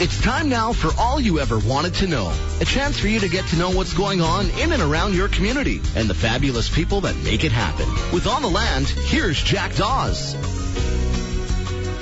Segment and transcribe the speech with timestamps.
[0.00, 2.32] It's time now for all you ever wanted to know.
[2.62, 5.28] A chance for you to get to know what's going on in and around your
[5.28, 7.86] community and the fabulous people that make it happen.
[8.10, 10.34] With On the Land, here's Jack Dawes.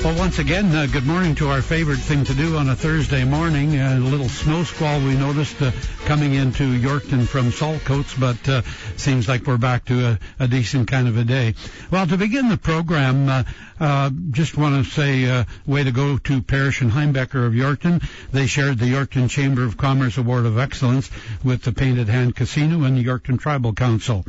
[0.04, 3.24] Well, once again, uh, good morning to our favorite thing to do on a Thursday
[3.24, 3.76] morning.
[3.76, 5.72] Uh, a little snow squall we noticed uh,
[6.04, 8.62] coming into Yorkton from Saltcoats, but uh,
[8.96, 11.54] seems like we're back to a, a, decent kind of a day.
[11.90, 13.42] Well, to begin the program, uh,
[13.80, 18.00] uh, just want to say uh, way to go to Parrish and Heimbecker of Yorkton.
[18.30, 21.10] They shared the Yorkton Chamber of Commerce Award of Excellence
[21.42, 24.24] with the Painted Hand Casino and the Yorkton Tribal Council.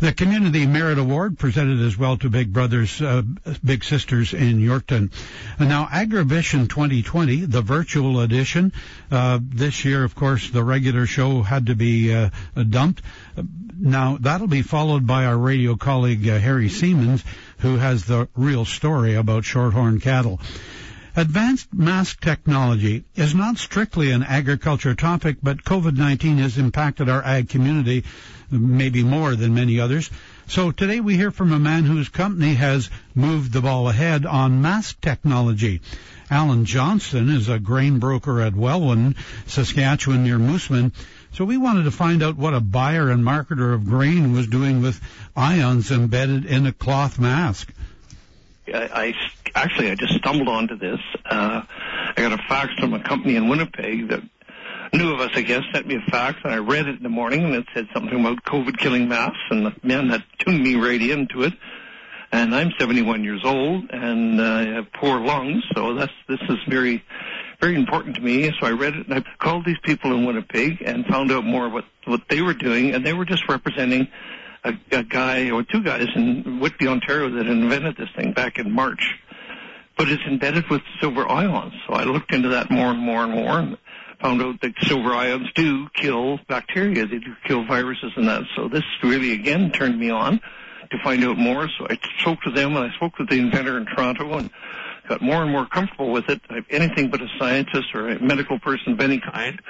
[0.00, 3.22] The Community Merit Award presented as well to Big Brothers, uh,
[3.64, 5.12] Big Sisters in Yorkton.
[5.58, 8.72] And now Agribition 2020, the virtual edition.
[9.10, 12.30] Uh, this year, of course, the regular show had to be uh,
[12.68, 13.02] dumped.
[13.78, 17.22] Now that'll be followed by our radio colleague uh, Harry Siemens,
[17.58, 20.40] who has the real story about shorthorn cattle.
[21.16, 27.48] Advanced mask technology is not strictly an agriculture topic, but COVID-19 has impacted our ag
[27.48, 28.02] community
[28.50, 30.10] maybe more than many others.
[30.46, 34.62] So today we hear from a man whose company has moved the ball ahead on
[34.62, 35.80] mask technology.
[36.30, 40.92] Alan Johnson is a grain broker at Welwyn, Saskatchewan near Moosomin.
[41.32, 44.82] So we wanted to find out what a buyer and marketer of grain was doing
[44.82, 45.00] with
[45.36, 47.72] ions embedded in a cloth mask.
[48.72, 49.14] I, I
[49.54, 51.00] actually I just stumbled onto this.
[51.24, 54.22] Uh, I got a fax from a company in Winnipeg that
[54.94, 57.08] knew of us, I guess, sent me a fax, and I read it in the
[57.08, 60.76] morning, and it said something about COVID killing masks, and the man had tuned me
[60.76, 61.52] right into it.
[62.32, 66.58] And I'm 71 years old, and uh, I have poor lungs, so that's this is
[66.68, 67.04] very,
[67.60, 68.50] very important to me.
[68.58, 71.66] So I read it, and I called these people in Winnipeg and found out more
[71.66, 74.08] about what they were doing, and they were just representing
[74.64, 78.72] a, a guy or two guys in Whitby, Ontario that invented this thing back in
[78.72, 79.14] March.
[79.96, 81.74] But it's embedded with silver ions.
[81.86, 83.78] So I looked into that more and more and more and
[84.24, 87.06] found out that silver ions do kill bacteria.
[87.06, 88.44] They do kill viruses and that.
[88.56, 90.40] So this really again turned me on
[90.90, 91.68] to find out more.
[91.78, 94.48] So I spoke to them and I spoke with the inventor in Toronto and
[95.08, 96.40] got more and more comfortable with it.
[96.48, 99.60] I'm anything but a scientist or a medical person of any kind.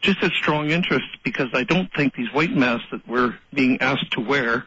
[0.00, 4.10] Just a strong interest because I don't think these white masks that we're being asked
[4.12, 4.66] to wear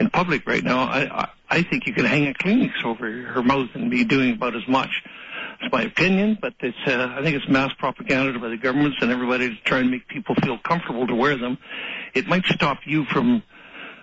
[0.00, 3.42] in public right now, I, I, I think you can hang a Kleenex over her
[3.42, 5.02] mouth and be doing about as much.
[5.62, 9.12] It's my opinion, but it's, uh, I think it's mass propaganda by the governments and
[9.12, 11.56] everybody to try and make people feel comfortable to wear them.
[12.14, 13.44] It might stop you from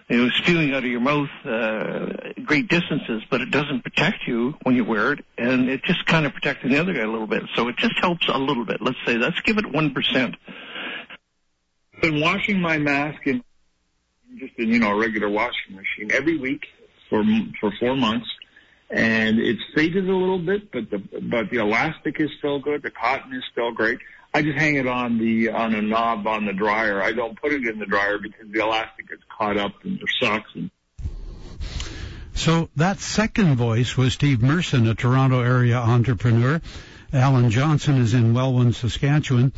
[0.09, 4.55] you know, spewing out of your mouth uh, great distances, but it doesn't protect you
[4.63, 7.27] when you wear it, and it just kind of protecting the other guy a little
[7.27, 7.43] bit.
[7.55, 8.81] So it just helps a little bit.
[8.81, 10.35] Let's say, let's give it one percent.
[12.01, 13.43] Been washing my mask in
[14.37, 16.65] just in you know a regular washing machine every week
[17.09, 17.23] for
[17.59, 18.27] for four months,
[18.89, 22.91] and it's faded a little bit, but the but the elastic is still good, the
[22.91, 23.99] cotton is still great.
[24.33, 27.01] I just hang it on the on a knob on the dryer.
[27.01, 30.07] I don't put it in the dryer because the elastic gets caught up in the
[30.19, 30.49] socks.
[30.55, 30.71] And...
[32.33, 36.61] So that second voice was Steve Merson, a Toronto area entrepreneur.
[37.11, 39.51] Alan Johnson is in Welwyn, Saskatchewan.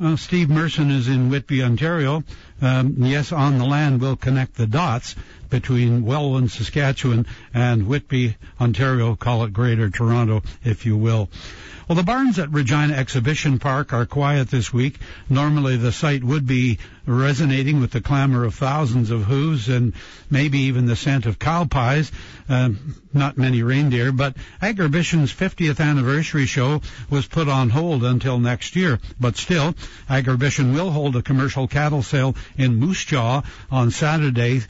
[0.00, 2.22] Well, Steve Merson is in Whitby, Ontario.
[2.60, 5.14] Um, yes, on the land will connect the dots
[5.48, 9.14] between Welwyn, Saskatchewan and Whitby, Ontario.
[9.16, 11.28] Call it Greater Toronto, if you will.
[11.88, 14.98] Well, the barns at Regina Exhibition Park are quiet this week.
[15.30, 19.94] Normally the site would be resonating with the clamor of thousands of hooves and
[20.30, 22.12] maybe even the scent of cow pies.
[22.46, 22.70] Uh,
[23.14, 29.00] not many reindeer, but Agribition's 50th anniversary show was put on hold until next year.
[29.18, 29.74] But still,
[30.10, 34.62] Agribition will hold a commercial cattle sale in Moose Jaw on Saturday,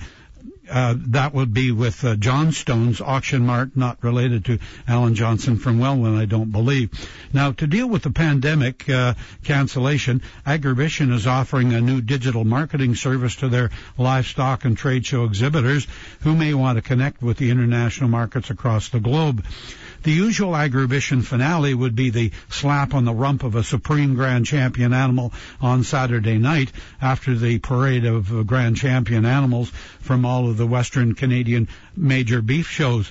[0.70, 5.78] uh, that would be with uh, Johnstone's auction mart, not related to Alan Johnson from
[5.78, 6.90] Welwyn, I don't believe.
[7.32, 12.94] Now, to deal with the pandemic uh, cancellation, Agribition is offering a new digital marketing
[12.94, 15.86] service to their livestock and trade show exhibitors
[16.20, 19.44] who may want to connect with the international markets across the globe.
[20.02, 24.46] The usual Agribition finale would be the slap on the rump of a Supreme Grand
[24.46, 26.70] Champion animal on Saturday night
[27.00, 29.70] after the parade of Grand Champion animals
[30.00, 33.10] from all of the Western Canadian major beef shows.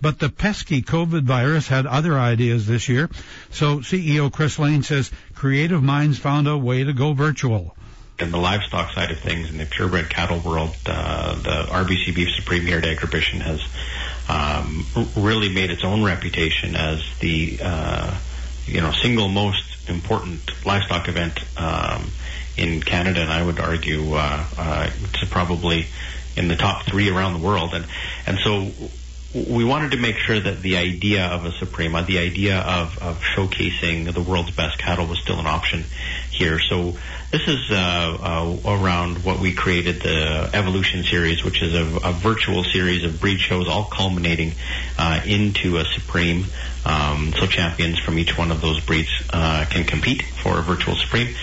[0.00, 3.10] But the pesky COVID virus had other ideas this year.
[3.50, 7.74] So CEO Chris Lane says creative minds found a way to go virtual
[8.18, 12.34] in the livestock side of things in the purebred cattle world, uh, the RBC Beef
[12.34, 13.60] Supreme here at Agribition has
[14.28, 14.84] um,
[15.16, 18.18] really made its own reputation as the uh,
[18.66, 22.10] you know single most important livestock event um,
[22.56, 25.86] in Canada, and I would argue uh, uh, it's probably
[26.36, 27.74] in the top three around the world.
[27.74, 27.86] And
[28.26, 28.70] and so
[29.48, 33.20] we wanted to make sure that the idea of a Suprema, the idea of, of
[33.20, 35.84] showcasing the world's best cattle was still an option
[36.30, 36.58] here.
[36.60, 36.96] So
[37.30, 42.12] this is uh, uh, around what we created the Evolution series, which is a, a
[42.12, 44.52] virtual series of breed shows, all culminating
[44.98, 46.46] uh, into a Supreme.
[46.86, 50.96] Um, so champions from each one of those breeds uh, can compete for a virtual
[50.96, 51.34] Supreme.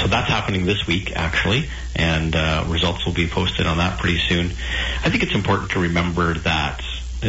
[0.00, 4.20] So that's happening this week, actually, and uh, results will be posted on that pretty
[4.28, 4.46] soon.
[4.46, 6.80] I think it's important to remember that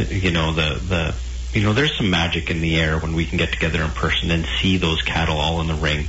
[0.03, 1.15] you know the the
[1.55, 4.29] you know, there's some magic in the air when we can get together in person
[4.29, 6.05] and see those cattle all in the ring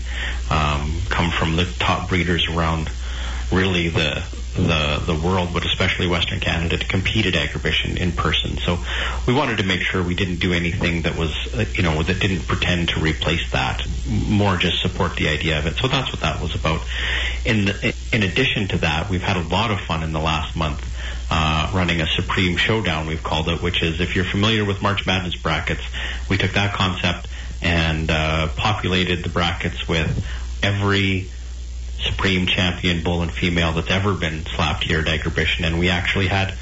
[0.50, 2.91] um, come from the top breeders around
[3.53, 4.25] really the
[4.56, 8.59] the the world, but especially Western Canada, to compete at Agribition in person.
[8.59, 8.79] So
[9.27, 12.19] we wanted to make sure we didn't do anything that was, uh, you know, that
[12.19, 13.87] didn't pretend to replace that.
[14.09, 15.77] More just support the idea of it.
[15.77, 16.81] So that's what that was about.
[17.44, 20.56] In the, in addition to that, we've had a lot of fun in the last
[20.56, 20.85] month
[21.31, 25.06] uh, running a Supreme Showdown, we've called it, which is if you're familiar with March
[25.06, 25.82] Madness brackets,
[26.28, 27.28] we took that concept
[27.62, 30.25] and uh, populated the brackets with
[30.62, 31.28] every
[32.00, 36.28] Supreme Champion bull and female that's ever been slapped here at Agribition, and we actually
[36.28, 36.55] had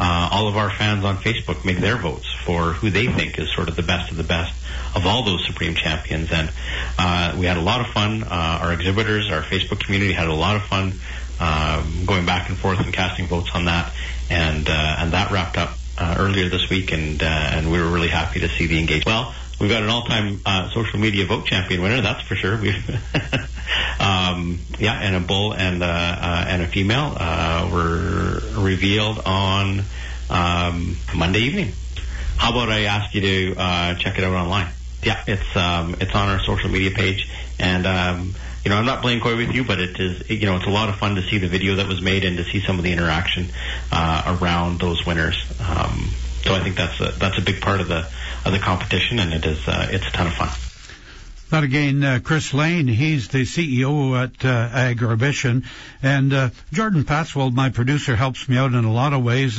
[0.00, 3.52] uh, all of our fans on Facebook make their votes for who they think is
[3.54, 4.54] sort of the best of the best
[4.94, 6.50] of all those Supreme Champions, and
[6.98, 8.22] uh, we had a lot of fun.
[8.22, 10.94] Uh, our exhibitors, our Facebook community had a lot of fun
[11.40, 13.92] um, going back and forth and casting votes on that,
[14.30, 17.88] and uh, and that wrapped up uh, earlier this week, and uh, and we were
[17.88, 19.06] really happy to see the engagement.
[19.06, 22.58] Well, we've got an all-time uh, social media vote champion winner, that's for sure.
[24.00, 29.82] Um, yeah, and a bull and uh, uh, and a female uh, were revealed on
[30.30, 31.72] um, Monday evening.
[32.36, 34.72] How about I ask you to uh, check it out online?
[35.02, 38.34] Yeah, it's um, it's on our social media page, and um,
[38.64, 40.70] you know, I'm not playing coy with you, but it is, you know, it's a
[40.70, 42.84] lot of fun to see the video that was made and to see some of
[42.84, 43.48] the interaction
[43.92, 45.36] uh, around those winners.
[45.60, 46.10] Um,
[46.42, 48.08] so I think that's a, that's a big part of the
[48.44, 50.48] of the competition, and it is uh, it's a ton of fun.
[51.50, 55.64] That again, uh, Chris Lane, he's the CEO at uh, Agribition,
[56.02, 59.58] and uh, Jordan Patswell, my producer, helps me out in a lot of ways.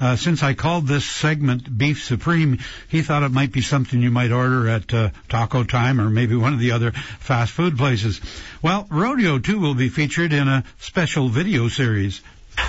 [0.00, 4.10] Uh, since I called this segment Beef Supreme, he thought it might be something you
[4.10, 8.18] might order at uh, Taco Time or maybe one of the other fast food places.
[8.62, 12.22] Well, Rodeo too will be featured in a special video series.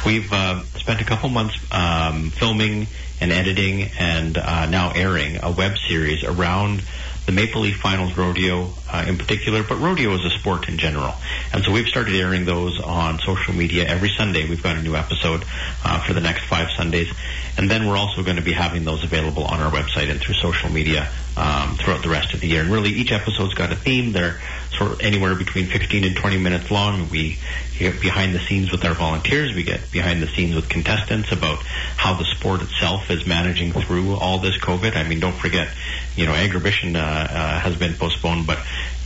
[0.05, 2.87] We've uh, spent a couple months um, filming
[3.21, 6.83] and editing and uh, now airing a web series around
[7.27, 11.13] the Maple Leaf Finals Rodeo uh, in particular, but rodeo is a sport in general.
[11.53, 14.49] And so we've started airing those on social media every Sunday.
[14.49, 15.43] We've got a new episode
[15.83, 17.11] uh, for the next five Sundays.
[17.57, 20.35] And then we're also going to be having those available on our website and through
[20.35, 22.61] social media um, throughout the rest of the year.
[22.61, 24.11] And really, each episode's got a theme.
[24.11, 24.39] They're
[24.77, 27.09] sort of anywhere between 15 and 20 minutes long.
[27.09, 27.37] We
[27.77, 29.55] get behind the scenes with our volunteers.
[29.55, 31.59] We get behind the scenes with contestants about
[31.95, 34.95] how the sport itself is managing through all this COVID.
[34.95, 35.69] I mean, don't forget,
[36.15, 38.59] you know, Agribition uh, uh, has been postponed, but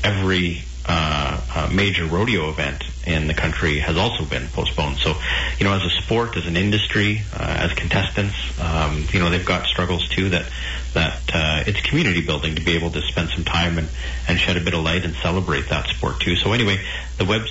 [0.04, 4.98] every uh, uh, major rodeo event in the country has also been postponed.
[4.98, 5.16] So,
[5.57, 9.45] you know, as a sport, as an industry, uh, as contestants, um, you know, they've
[9.45, 10.45] got struggles too that
[10.94, 13.88] that uh, it's community building to be able to spend some time and,
[14.28, 16.36] and shed a bit of light and celebrate that sport too.
[16.36, 16.83] So anyway,
[17.18, 17.44] the web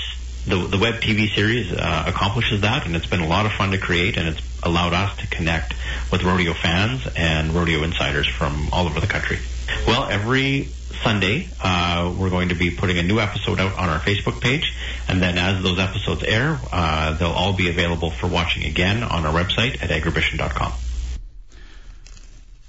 [0.47, 3.71] the, the web TV series uh, accomplishes that, and it's been a lot of fun
[3.73, 5.75] to create, and it's allowed us to connect
[6.11, 9.39] with rodeo fans and rodeo insiders from all over the country.
[9.87, 10.69] Well, every
[11.03, 14.75] Sunday, uh, we're going to be putting a new episode out on our Facebook page,
[15.09, 19.25] and then as those episodes air, uh, they'll all be available for watching again on
[19.25, 20.73] our website at agribition.com.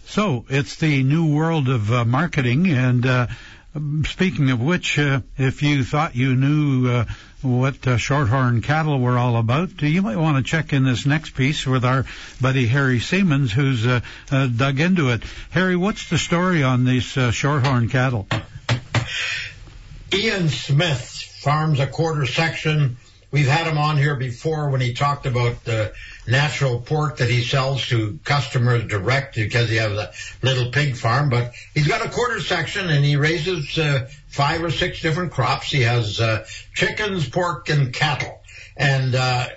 [0.05, 3.27] So it's the new world of uh, marketing, and uh,
[4.05, 7.05] speaking of which, uh, if you thought you knew uh,
[7.41, 11.31] what uh, shorthorn cattle were all about, you might want to check in this next
[11.31, 12.05] piece with our
[12.39, 15.24] buddy Harry Siemens, who's uh, uh, dug into it.
[15.50, 18.27] Harry, what's the story on these uh, shorthorn cattle?
[20.13, 21.01] Ian Smith
[21.41, 22.98] farms a quarter section.
[23.31, 25.93] We've had him on here before when he talked about the
[26.27, 31.29] natural pork that he sells to customers direct because he has a little pig farm.
[31.29, 35.72] But he's got a quarter section and he raises uh, five or six different crops.
[35.72, 38.42] He has uh, chickens, pork, and cattle.
[38.78, 39.48] And uh,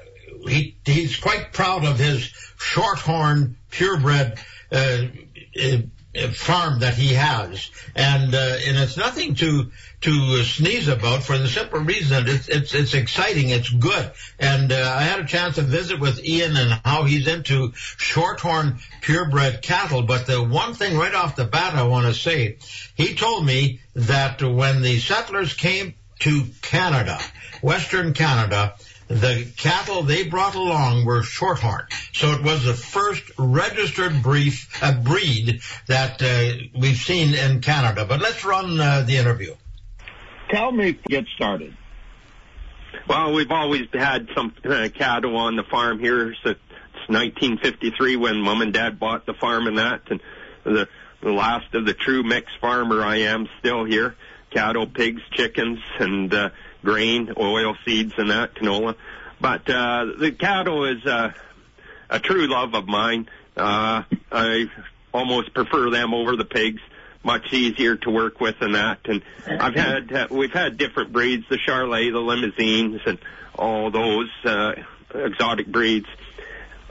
[0.46, 4.38] he he's quite proud of his shorthorn purebred
[4.72, 4.98] uh,
[5.58, 9.70] uh, farm that he has, and uh, and it's nothing to
[10.04, 14.94] to sneeze about for the simple reason it's it's, it's exciting, it's good, and uh,
[14.96, 20.02] I had a chance to visit with Ian and how he's into shorthorn purebred cattle.
[20.02, 22.58] But the one thing right off the bat I want to say,
[22.94, 27.18] he told me that when the settlers came to Canada,
[27.62, 28.74] Western Canada,
[29.08, 31.86] the cattle they brought along were shorthorn.
[32.12, 38.04] So it was the first registered brief, breed that uh, we've seen in Canada.
[38.04, 39.54] But let's run uh, the interview.
[40.54, 41.76] Tell me, get started.
[43.08, 46.60] Well, we've always had some uh, cattle on the farm here since
[47.08, 50.20] 1953 when mom and dad bought the farm and that, and
[50.62, 50.88] the,
[51.20, 54.14] the last of the true mixed farmer I am still here.
[54.50, 56.50] Cattle, pigs, chickens, and uh,
[56.84, 58.94] grain, oil seeds, and that canola.
[59.40, 61.32] But uh, the cattle is uh,
[62.08, 63.28] a true love of mine.
[63.56, 64.70] Uh, I
[65.12, 66.80] almost prefer them over the pigs
[67.24, 69.00] much easier to work with than that.
[69.06, 73.18] And I've had uh, we've had different breeds, the Charolais, the Limousines, and
[73.54, 74.74] all those uh,
[75.14, 76.06] exotic breeds.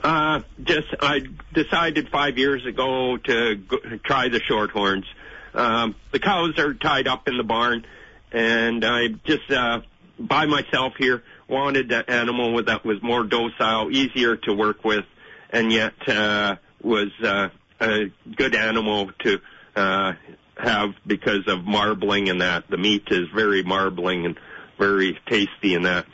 [0.02, 1.22] Uh, just I
[1.52, 5.06] decided five years ago to go, try the Shorthorns.
[5.54, 7.86] Um, the cows are tied up in the barn,
[8.32, 9.80] and I just uh,
[10.18, 15.04] by myself here wanted an animal that was more docile, easier to work with,
[15.50, 17.48] and yet uh, was uh,
[17.80, 19.40] a good animal to
[19.76, 20.12] uh,
[20.56, 22.68] have because of marbling and that.
[22.68, 24.38] The meat is very marbling and
[24.78, 26.06] very tasty and that.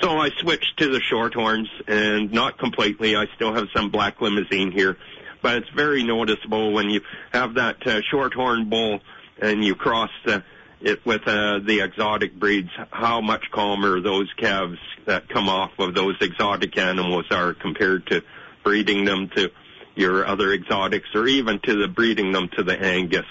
[0.00, 3.16] So I switched to the Shorthorns and not completely.
[3.16, 4.96] I still have some black limousine here,
[5.42, 7.02] but it's very noticeable when you
[7.32, 9.00] have that uh, Shorthorn bull
[9.42, 10.42] and you cross the,
[10.80, 15.94] it with uh, the exotic breeds, how much calmer those calves that come off of
[15.94, 18.22] those exotic animals are compared to
[18.64, 19.50] breeding them to
[19.94, 23.26] your other exotics or even to the breeding them to the Angus.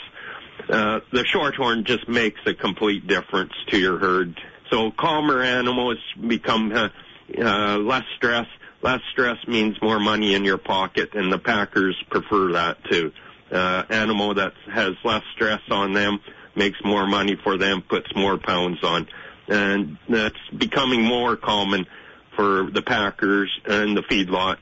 [0.70, 4.40] Uh, the shorthorn just makes a complete difference to your herd.
[4.70, 5.98] So calmer animals
[6.28, 6.90] become uh,
[7.38, 8.48] uh, less stress.
[8.82, 13.12] Less stress means more money in your pocket, and the packers prefer that too.
[13.52, 16.20] Uh, animal that has less stress on them
[16.56, 19.08] makes more money for them, puts more pounds on,
[19.48, 21.88] and that's becoming more common
[22.36, 24.58] for the packers and the feedlots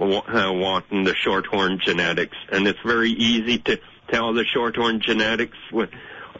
[0.00, 3.78] uh, wanting the shorthorn genetics, and it's very easy to
[4.08, 5.56] tell the shorthorn genetics.
[5.72, 5.90] With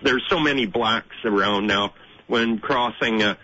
[0.03, 1.95] there's so many blacks around now.
[2.27, 3.37] When crossing a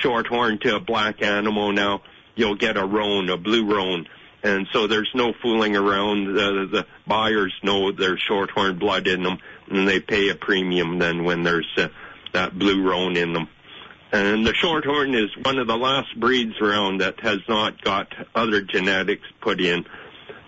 [0.00, 2.02] shorthorn to a black animal now,
[2.36, 4.06] you'll get a roan, a blue roan,
[4.42, 6.34] and so there's no fooling around.
[6.34, 9.38] The, the buyers know there's shorthorn blood in them,
[9.68, 11.88] and they pay a premium then when there's uh,
[12.32, 13.48] that blue roan in them.
[14.12, 18.60] And the Shorthorn is one of the last breeds around that has not got other
[18.62, 19.84] genetics put in.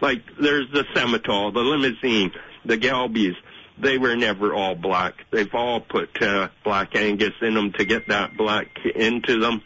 [0.00, 2.32] Like there's the Simmental, the Limousine,
[2.64, 3.36] the Gelbviehs.
[3.78, 5.14] They were never all black.
[5.30, 9.62] They've all put uh, black Angus in them to get that black into them.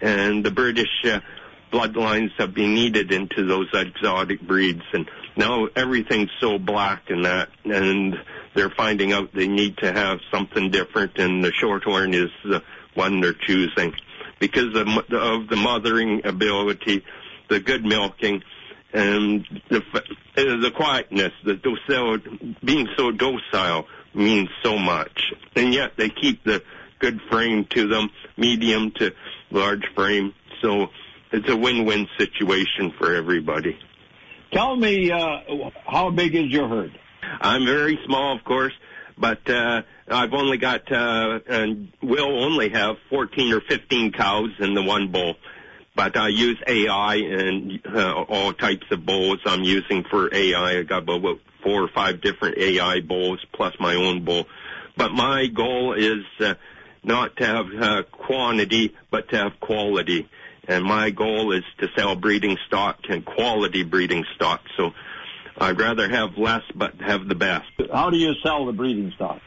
[0.00, 1.20] And the British uh,
[1.72, 4.82] bloodlines have been needed into those exotic breeds.
[4.92, 8.14] And now everything's so black and that, and
[8.54, 11.18] they're finding out they need to have something different.
[11.18, 12.62] And the Shorthorn is the
[12.94, 13.92] one they're choosing
[14.38, 17.04] because of, of the mothering ability,
[17.48, 18.42] the good milking,
[18.92, 19.82] and the
[20.34, 22.18] the quietness, the docile,
[22.64, 25.32] being so docile means so much.
[25.54, 26.62] And yet they keep the
[26.98, 29.12] good frame to them, medium to
[29.50, 30.34] large frame.
[30.60, 30.88] So
[31.32, 33.78] it's a win-win situation for everybody.
[34.52, 36.98] Tell me, uh, how big is your herd?
[37.40, 38.72] I'm very small, of course,
[39.18, 44.74] but uh, I've only got uh, and will only have 14 or 15 cows in
[44.74, 45.34] the one bull.
[45.94, 50.78] But I use AI and uh, all types of bulls I'm using for AI.
[50.78, 54.46] I got about four or five different AI bulls plus my own bull.
[54.96, 56.54] But my goal is uh,
[57.02, 60.28] not to have uh, quantity, but to have quality.
[60.68, 64.62] And my goal is to sell breeding stock and quality breeding stock.
[64.76, 64.92] So
[65.58, 67.70] I'd rather have less, but have the best.
[67.92, 69.40] How do you sell the breeding stock?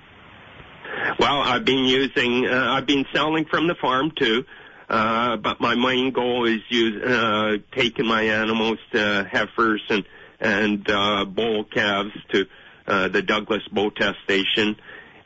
[1.19, 4.45] Well, I've been using, uh, I've been selling from the farm too.
[4.89, 10.03] Uh, but my main goal is use, uh, taking my animals to heifers and,
[10.39, 12.45] and, uh, bull calves to,
[12.85, 14.75] uh, the Douglas Bull Test Station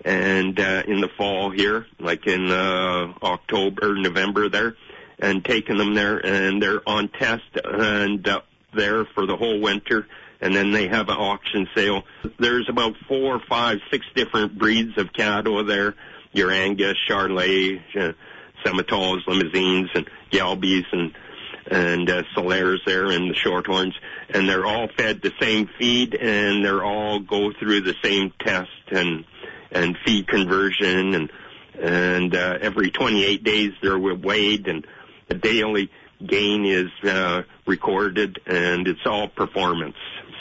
[0.06, 4.76] and, uh, in the fall here, like in, uh, October, November there,
[5.20, 8.42] and taking them there and they're on test and, uh,
[8.74, 10.08] there for the whole winter
[10.42, 12.04] and then they have an auction sale.
[12.40, 15.96] There's about four, five, six different breeds of cattle there.
[16.32, 18.14] Your Angus, Charolais, uh,
[18.66, 21.14] Limousines, and Gelbviehs, and
[21.70, 23.94] and uh, Salers there, and the Shorthorns,
[24.30, 28.70] and they're all fed the same feed, and they're all go through the same test
[28.90, 29.26] and
[29.72, 31.32] and feed conversion, and
[31.80, 34.86] and uh, every 28 days they're weighed, and
[35.28, 35.92] the daily
[36.26, 39.98] gain is uh, recorded, and it's all performance.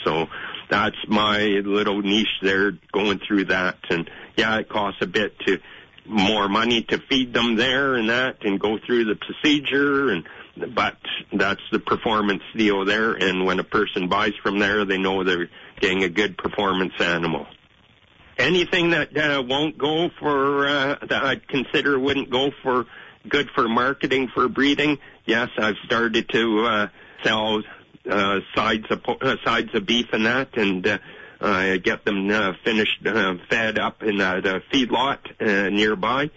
[0.07, 0.27] So
[0.69, 3.77] that's my little niche there going through that.
[3.89, 5.59] And yeah, it costs a bit to
[6.05, 10.23] more money to feed them there and that and go through the procedure and
[10.73, 10.97] but
[11.31, 13.13] that's the performance deal there.
[13.13, 15.49] And when a person buys from there, they know they're
[15.79, 17.45] getting a good performance animal.
[18.39, 22.85] Anything that uh, won't go for uh, that I'd consider wouldn't go for
[23.29, 24.97] good for marketing for breeding.
[25.25, 26.87] Yes, I've started to uh,
[27.23, 27.61] sell
[28.09, 30.97] uh, sides of uh, sides of beef and that, and uh,
[31.39, 36.29] uh, get them uh, finished, uh, fed up in uh, feedlot uh, nearby,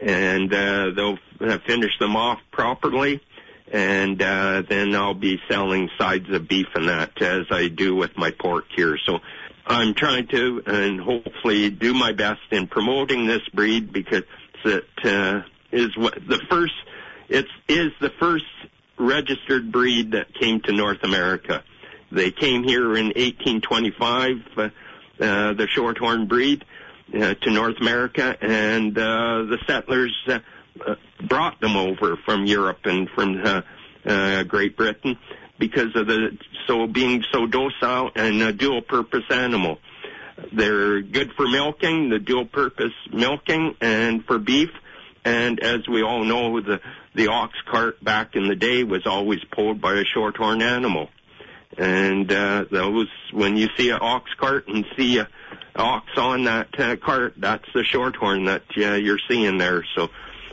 [0.00, 3.20] and uh, they'll uh, finish them off properly,
[3.70, 8.16] and uh, then I'll be selling sides of beef and that as I do with
[8.16, 8.98] my pork here.
[9.06, 9.20] So
[9.66, 14.24] I'm trying to and hopefully do my best in promoting this breed because
[14.64, 16.74] it uh, is what the first.
[17.28, 18.44] It is the first
[18.98, 21.62] registered breed that came to North America.
[22.10, 24.68] They came here in 1825, uh, uh,
[25.54, 26.64] the shorthorn breed,
[27.14, 30.38] uh, to North America, and uh, the settlers uh,
[30.86, 30.94] uh,
[31.26, 33.62] brought them over from Europe and from uh,
[34.04, 35.18] uh, Great Britain
[35.58, 39.78] because of the so being so docile and a dual purpose animal.
[40.52, 44.70] They're good for milking, the dual purpose milking, and for beef.
[45.24, 46.80] And as we all know, the
[47.14, 51.10] the ox cart back in the day was always pulled by a shorthorn animal.
[51.76, 55.28] And uh, those, when you see an ox cart and see a
[55.74, 59.84] ox on that uh, cart, that's the shorthorn that uh, you're seeing there.
[59.94, 60.10] So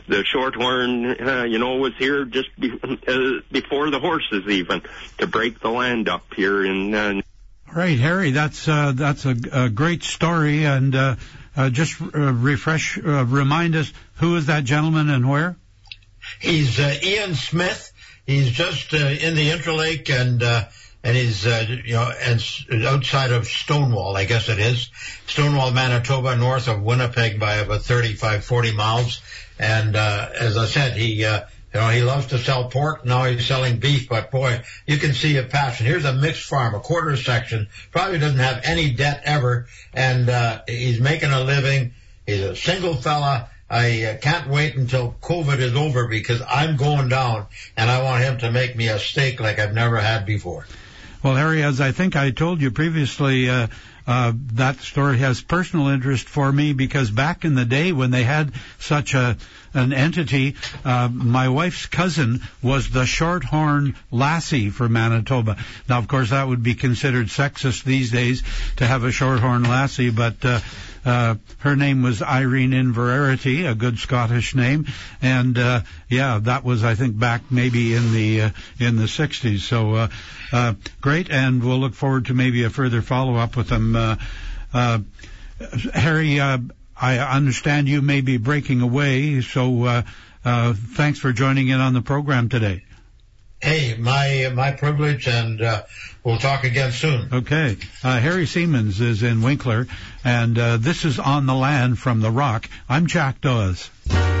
[0.08, 4.82] the shorthorn, uh, you know, was here just be, uh, before the horses even
[5.18, 6.94] to break the land up here in.
[6.94, 7.20] Uh,
[7.68, 11.16] All right, Harry, that's uh, that's a, a great story, and uh,
[11.56, 15.56] uh, just uh, refresh, uh, remind us who is that gentleman and where?
[16.38, 17.92] He's uh, Ian Smith.
[18.26, 20.42] He's just uh, in the Interlake and.
[20.42, 20.64] Uh,
[21.02, 22.42] and he's uh, you know and
[22.84, 24.90] outside of Stonewall, I guess it is
[25.26, 29.20] Stonewall, Manitoba, north of Winnipeg by about 35, 40 miles.
[29.58, 33.04] And uh, as I said, he uh, you know he loves to sell pork.
[33.04, 35.86] Now he's selling beef, but boy, you can see a passion.
[35.86, 37.68] Here's a mixed farm, a quarter section.
[37.92, 41.94] Probably doesn't have any debt ever, and uh, he's making a living.
[42.26, 43.48] He's a single fella.
[43.70, 47.46] I uh, can't wait until COVID is over because I'm going down
[47.76, 50.66] and I want him to make me a steak like I've never had before.
[51.22, 53.68] Well, Harry, as I think I told you previously, uh,
[54.06, 58.24] uh, that story has personal interest for me because back in the day when they
[58.24, 59.36] had such a
[59.72, 65.58] an entity, uh, my wife's cousin was the Shorthorn Lassie for Manitoba.
[65.88, 68.42] Now, of course, that would be considered sexist these days
[68.78, 70.58] to have a Shorthorn Lassie, but uh,
[71.04, 74.86] uh, her name was Irene Inverarity, a good Scottish name,
[75.22, 79.60] and uh, yeah, that was I think back maybe in the uh, in the 60s.
[79.60, 80.08] So uh,
[80.52, 83.96] uh, great, and we'll look forward to maybe a further follow up with them.
[83.96, 84.16] Uh,
[84.72, 84.98] uh,
[85.92, 86.58] Harry, uh,
[87.00, 90.02] I understand you may be breaking away, so uh,
[90.44, 92.82] uh, thanks for joining in on the program today.
[93.62, 95.82] Hey, my my privilege, and uh,
[96.24, 97.28] we'll talk again soon.
[97.30, 97.76] Okay.
[98.02, 99.86] Uh, Harry Siemens is in Winkler,
[100.24, 102.70] and uh, this is On the Land from The Rock.
[102.88, 103.90] I'm Jack Dawes.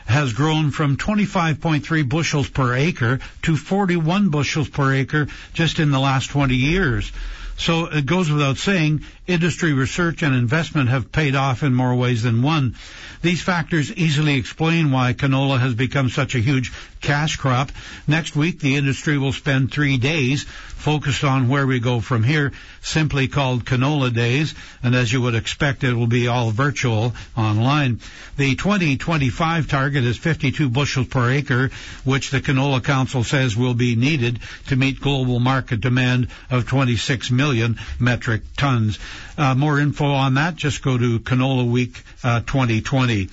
[0.08, 6.00] has grown from 25.3 bushels per acre to 41 bushels per acre just in the
[6.00, 7.14] last 20 years.
[7.58, 12.22] So it goes without saying, industry research and investment have paid off in more ways
[12.22, 12.76] than one.
[13.24, 17.72] These factors easily explain why canola has become such a huge cash crop.
[18.08, 20.46] Next week, the industry will spend three days
[20.78, 25.36] focused on where we go from here, simply called Canola Days, and as you would
[25.36, 28.00] expect, it will be all virtual online.
[28.38, 31.72] The 2025 target is 52 bushels per acre,
[32.04, 37.32] which the Canola Council says will be needed to meet global market demand of 26
[37.32, 39.00] million metric tons.
[39.38, 43.30] Uh, more info on that, just go to Canola Week uh, 2020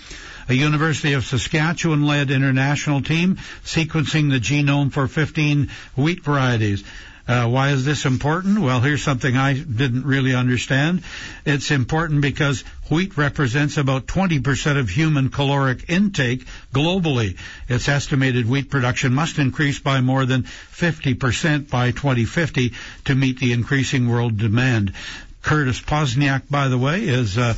[0.49, 6.85] a University of Saskatchewan led international team sequencing the genome for 15 wheat varieties.
[7.27, 8.61] Uh, why is this important?
[8.61, 11.03] Well, here's something I didn't really understand.
[11.47, 17.39] It's important because wheat represents about 20% of human caloric intake globally.
[17.67, 22.75] It's estimated wheat production must increase by more than 50% by 2050
[23.07, 24.93] to meet the increasing world demand.
[25.41, 27.55] Curtis Pozniak, by the way, is uh,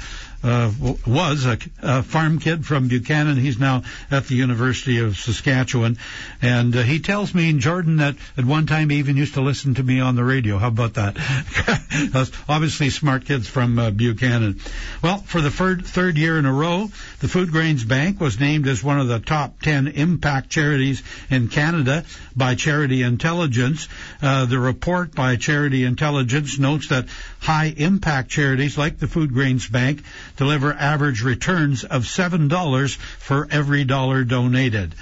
[0.46, 0.70] uh,
[1.04, 3.36] was a, a, farm kid from Buchanan.
[3.36, 3.82] He's now
[4.12, 5.98] at the University of Saskatchewan,
[6.40, 9.40] and uh, he tells me in Jordan that at one time he even used to
[9.40, 10.58] listen to me on the radio.
[10.58, 11.16] How about that?
[12.48, 14.60] obviously smart kids from uh, Buchanan.
[15.02, 18.68] Well, for the third, third year in a row, the Food Grains Bank was named
[18.68, 22.04] as one of the top 10 impact charities in Canada
[22.36, 23.88] by Charity Intelligence.
[24.22, 27.06] Uh, the report by Charity Intelligence notes that
[27.40, 30.02] high impact charities like the Food Grains Bank
[30.36, 34.94] deliver average returns of $7 for every dollar donated.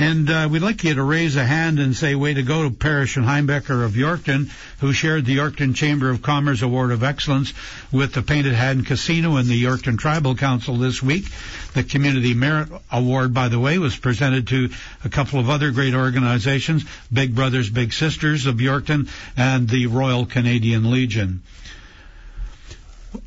[0.00, 2.74] And uh, we'd like you to raise a hand and say, way to go to
[2.74, 7.52] Parrish and Heimbecker of Yorkton, who shared the Yorkton Chamber of Commerce Award of Excellence
[7.92, 11.26] with the Painted Hand Casino and the Yorkton Tribal Council this week.
[11.74, 14.70] The Community Merit Award, by the way, was presented to
[15.04, 20.24] a couple of other great organizations, Big Brothers Big Sisters of Yorkton and the Royal
[20.24, 21.42] Canadian Legion.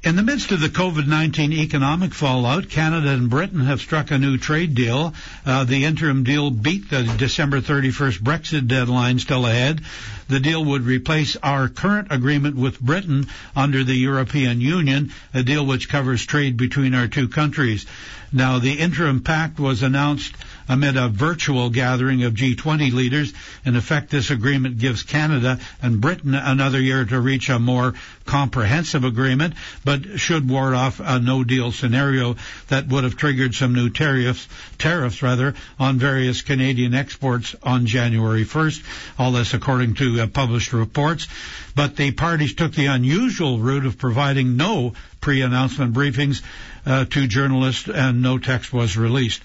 [0.01, 4.37] In the midst of the COVID-19 economic fallout, Canada and Britain have struck a new
[4.37, 5.13] trade deal.
[5.45, 9.81] Uh, the interim deal beat the December 31st Brexit deadline still ahead.
[10.29, 15.65] The deal would replace our current agreement with Britain under the European Union, a deal
[15.65, 17.85] which covers trade between our two countries.
[18.31, 20.33] Now, the interim pact was announced
[20.67, 23.33] amid a virtual gathering of G20 leaders.
[23.65, 27.93] In effect, this agreement gives Canada and Britain another year to reach a more
[28.25, 32.35] comprehensive agreement, but should ward off a no-deal scenario
[32.69, 34.47] that would have triggered some new tariffs,
[34.77, 38.83] tariffs rather, on various Canadian exports on January 1st.
[39.19, 41.27] All this according to uh, published reports.
[41.75, 46.41] But the parties took the unusual route of providing no pre-announcement briefings
[46.85, 49.41] uh, to journalists and no text was released.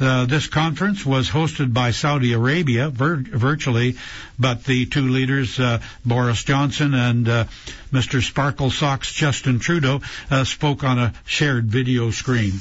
[0.00, 3.96] Uh, this conference was hosted by Saudi Arabia vir- virtually,
[4.38, 7.44] but the two leaders, uh, Boris Johnson and uh,
[7.92, 8.22] Mr.
[8.22, 12.52] Sparkle Socks Justin Trudeau, uh, spoke on a shared video screen.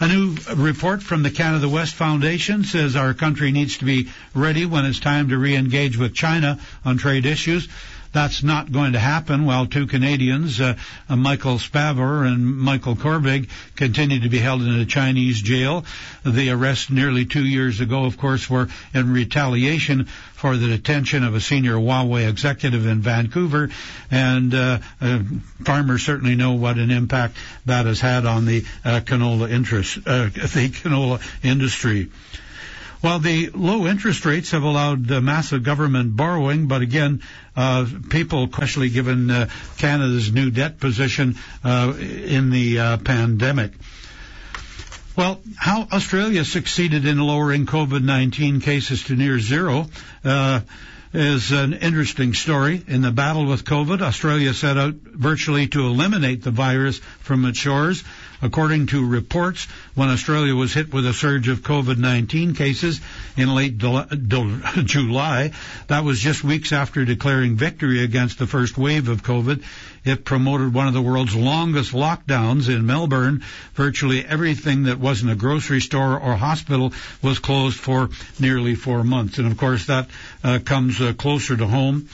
[0.00, 4.66] A new report from the Canada West Foundation says our country needs to be ready
[4.66, 7.68] when it's time to re-engage with China on trade issues.
[8.14, 10.76] That's not going to happen while two Canadians, uh,
[11.08, 15.84] uh, Michael Spavor and Michael Kovrig, continue to be held in a Chinese jail.
[16.24, 21.34] The arrests nearly two years ago, of course, were in retaliation for the detention of
[21.34, 23.70] a senior Huawei executive in Vancouver,
[24.12, 25.22] and uh, uh,
[25.64, 30.24] farmers certainly know what an impact that has had on the uh, canola interest, uh,
[30.28, 32.10] the canola industry.
[33.04, 37.20] Well, the low interest rates have allowed uh, massive government borrowing, but again,
[37.56, 43.72] uh, people, especially given uh, Canada's new debt position uh, in the uh, pandemic.
[45.16, 49.86] Well, how Australia succeeded in lowering COVID-19 cases to near zero
[50.24, 50.60] uh,
[51.12, 52.82] is an interesting story.
[52.88, 57.58] In the battle with COVID, Australia set out virtually to eliminate the virus from its
[57.58, 58.02] shores.
[58.42, 63.00] According to reports, when Australia was hit with a surge of COVID-19 cases
[63.36, 63.78] in late
[64.84, 65.52] July,
[65.88, 69.62] that was just weeks after declaring victory against the first wave of COVID.
[70.04, 73.42] It promoted one of the world's longest lockdowns in Melbourne.
[73.74, 76.92] Virtually everything that wasn't a grocery store or hospital
[77.22, 79.38] was closed for nearly four months.
[79.38, 80.08] And of course that
[80.42, 82.08] uh, comes uh, closer to home.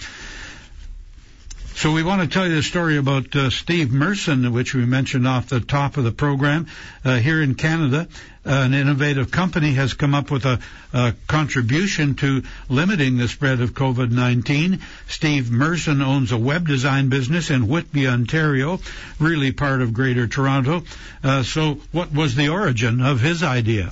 [1.81, 5.27] So we want to tell you the story about uh, Steve Merson, which we mentioned
[5.27, 6.67] off the top of the program.
[7.03, 8.07] Uh, here in Canada,
[8.45, 10.61] uh, an innovative company has come up with a,
[10.93, 14.83] a, contribution to limiting the spread of COVID-19.
[15.09, 18.79] Steve Merson owns a web design business in Whitby, Ontario,
[19.19, 20.83] really part of Greater Toronto.
[21.25, 23.91] Uh, so what was the origin of his idea?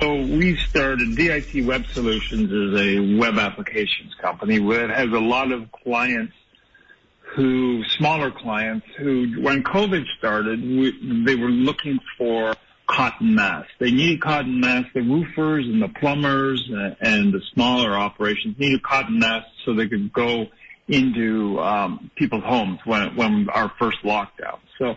[0.00, 5.52] So we started DIT Web Solutions as a web applications company that has a lot
[5.52, 6.32] of clients
[7.20, 12.54] who, smaller clients who, when COVID started, we, they were looking for
[12.86, 13.72] cotton masks.
[13.78, 14.90] They needed cotton masks.
[14.94, 16.66] The roofers and the plumbers
[17.00, 20.46] and the smaller operations needed cotton masks so they could go
[20.88, 24.60] into um, people's homes when when our first lockdown.
[24.78, 24.96] So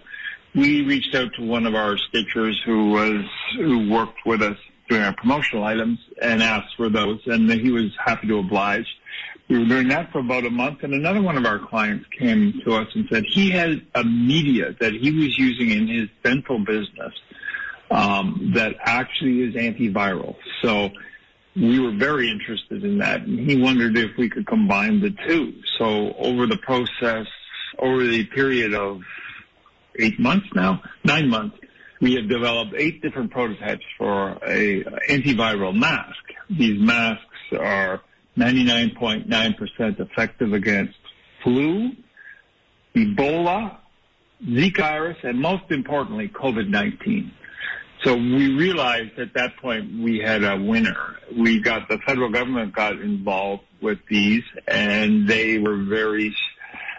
[0.55, 3.25] we reached out to one of our stitchers who was
[3.57, 4.57] who worked with us
[4.93, 8.85] doing our promotional items and asked for those, and he was happy to oblige.
[9.49, 12.61] We were doing that for about a month, and another one of our clients came
[12.63, 16.59] to us and said he had a media that he was using in his dental
[16.59, 17.13] business
[17.91, 20.35] um, that actually is antiviral.
[20.61, 20.89] So
[21.55, 25.53] we were very interested in that, and he wondered if we could combine the two.
[25.77, 27.27] So over the process,
[27.79, 29.01] over the period of
[29.99, 31.57] eight months now, nine months,
[32.03, 36.19] we have developed eight different prototypes for a antiviral mask.
[36.49, 37.23] These masks
[37.57, 38.01] are
[38.37, 40.97] 99.9% effective against
[41.43, 41.91] flu,
[42.93, 43.77] Ebola,
[44.45, 47.31] Zika virus, and most importantly, COVID-19.
[48.03, 51.15] So we realized at that point we had a winner.
[51.33, 56.35] We got the federal government got involved with these, and they were very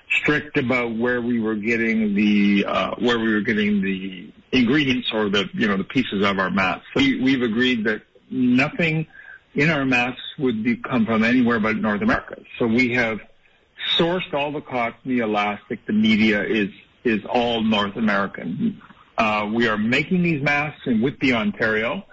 [0.08, 5.28] strict about where we were getting the uh, where we were getting the ingredients or
[5.28, 6.86] the you know the pieces of our masks.
[6.94, 9.06] So we, we've agreed that nothing
[9.54, 12.40] in our masks would be come from anywhere but North America.
[12.58, 13.20] So we have
[13.96, 16.70] sourced all the cotton, the elastic, the media is
[17.04, 18.80] is all North American.
[19.16, 22.04] Uh, we are making these masks in Whitby, Ontario,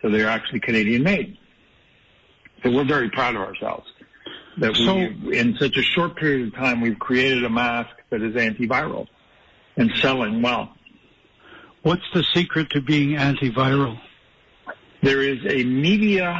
[0.00, 1.36] so they're actually Canadian made.
[2.62, 3.86] So we're very proud of ourselves
[4.58, 8.22] that so, we, in such a short period of time, we've created a mask that
[8.22, 9.06] is antiviral
[9.76, 10.72] and selling well.
[11.86, 14.00] What's the secret to being antiviral?
[15.04, 16.32] There is a media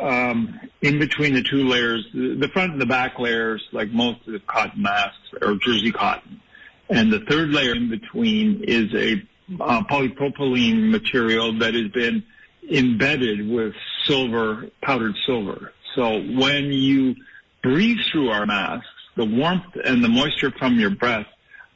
[0.00, 2.08] um, in between the two layers.
[2.14, 6.40] The front and the back layers, like most of the cotton masks, or jersey cotton.
[6.88, 9.22] And the third layer in between is a
[9.60, 12.24] uh, polypropylene material that has been
[12.70, 13.74] embedded with
[14.06, 15.74] silver, powdered silver.
[15.96, 17.14] So when you
[17.62, 18.88] breathe through our masks,
[19.18, 21.26] the warmth and the moisture from your breath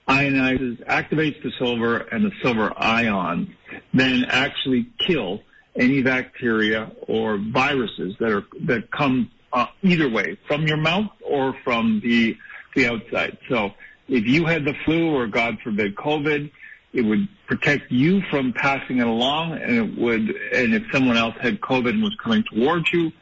[0.09, 3.49] ionizes, activates the silver and the silver ions,
[3.93, 5.43] then actually kill
[5.77, 11.55] any bacteria or viruses that are that come uh, either way from your mouth or
[11.65, 12.37] from the
[12.75, 13.39] the outside.
[13.49, 13.73] So
[14.09, 16.51] if you had the flu or God forbid COVID,
[16.93, 21.35] it would protect you from passing it along, and it would, and if someone else
[21.41, 23.13] had COVID and was coming towards you,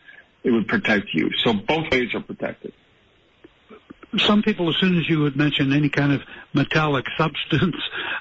[0.45, 1.31] it would protect you.
[1.45, 2.73] So both ways are protected.
[4.19, 6.23] Some people, as soon as you would mention any kind of
[6.55, 7.77] metallic substance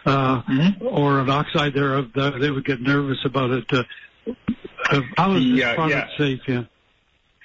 [0.05, 0.85] uh, mm-hmm.
[0.85, 3.65] or an oxide thereof, they would get nervous about it.
[3.71, 3.83] Uh,
[4.89, 6.17] uh, how is this yeah, product yeah.
[6.17, 6.41] safe?
[6.47, 6.63] Yeah.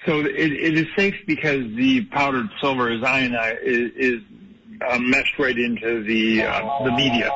[0.07, 4.23] So it, it is safe because the powdered silver is ionized, is, is
[4.81, 7.31] uh, meshed right into the uh, the media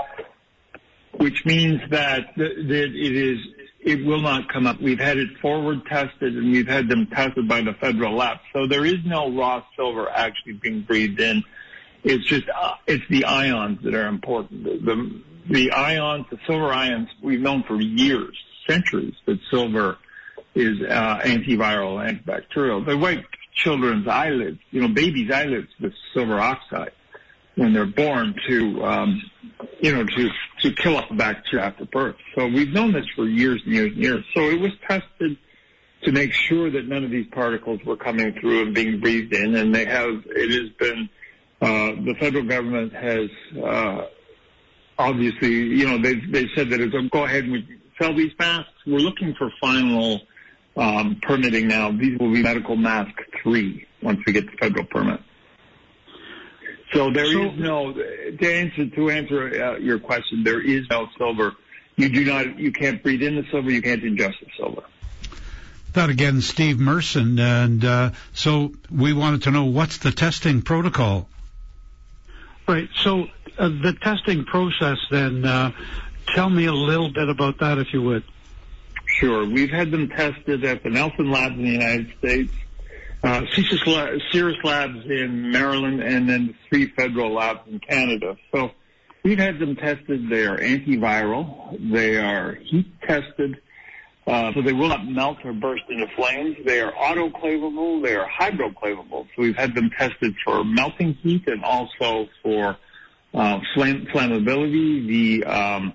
[1.19, 3.38] which means that, that it is
[3.85, 4.81] it will not come up.
[4.81, 8.38] We've had it forward tested and we've had them tested by the federal lab.
[8.53, 11.44] So there is no raw silver actually being breathed in.
[12.03, 14.64] It's just uh, it's the ions that are important.
[14.64, 19.99] The, the ions, the silver ions, we've known for years, centuries, that silver
[20.55, 22.85] is uh, antiviral, antibacterial.
[22.85, 26.92] They wipe children's eyelids, you know, babies' eyelids with silver oxide
[27.57, 29.23] when they're born to, um,
[29.81, 32.17] you know, to, to kill off bacteria after birth.
[32.35, 34.25] So we've known this for years and years and years.
[34.35, 35.37] So it was tested
[36.03, 39.55] to make sure that none of these particles were coming through and being breathed in.
[39.55, 41.09] And they have, it has been,
[41.62, 43.31] uh, the federal government has,
[43.62, 44.07] uh,
[44.99, 47.64] obviously, you know, they've, they said that it's, go ahead and
[48.01, 48.73] sell these masks.
[48.87, 50.21] We're looking for final,
[50.77, 51.93] um, permitting now.
[51.93, 55.21] These will be medical mask three once we get the federal permit.
[56.94, 60.44] So there so, is no to answer to answer uh, your question.
[60.44, 61.54] There is no silver.
[61.96, 62.59] You do not.
[62.59, 63.70] You can't breathe in the silver.
[63.70, 64.85] You can't ingest the silver.
[65.92, 71.28] That again, Steve Merson, and uh, so we wanted to know what's the testing protocol.
[72.66, 72.88] Right.
[73.02, 73.26] So
[73.59, 75.72] uh, the testing process, then, uh,
[76.35, 78.24] tell me a little bit about that, if you would.
[79.07, 79.44] Sure.
[79.44, 82.52] We've had them tested at the Nelson Labs in the United States,
[83.24, 83.40] uh,
[84.32, 88.37] Cerus Labs in Maryland, and then three federal labs in Canada.
[88.52, 88.70] So
[89.22, 90.28] we've had them tested.
[90.28, 91.90] They are antiviral.
[91.90, 93.60] They are heat tested.
[94.26, 96.56] Uh, so they will not melt or burst into flames.
[96.64, 98.02] They are autoclavable.
[98.02, 99.26] They are hydroclavable.
[99.34, 102.76] So we've had them tested for melting heat and also for
[103.34, 105.06] uh, flammability.
[105.06, 105.94] The um,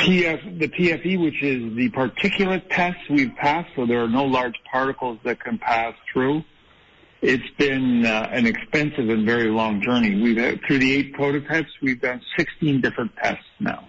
[0.00, 4.56] PF, the PFE, which is the particulate test we've passed, so there are no large
[4.70, 6.42] particles that can pass through.
[7.22, 10.20] It's been uh, an expensive and very long journey.
[10.20, 13.86] We've had, through the eight prototypes, we've done 16 different tests now.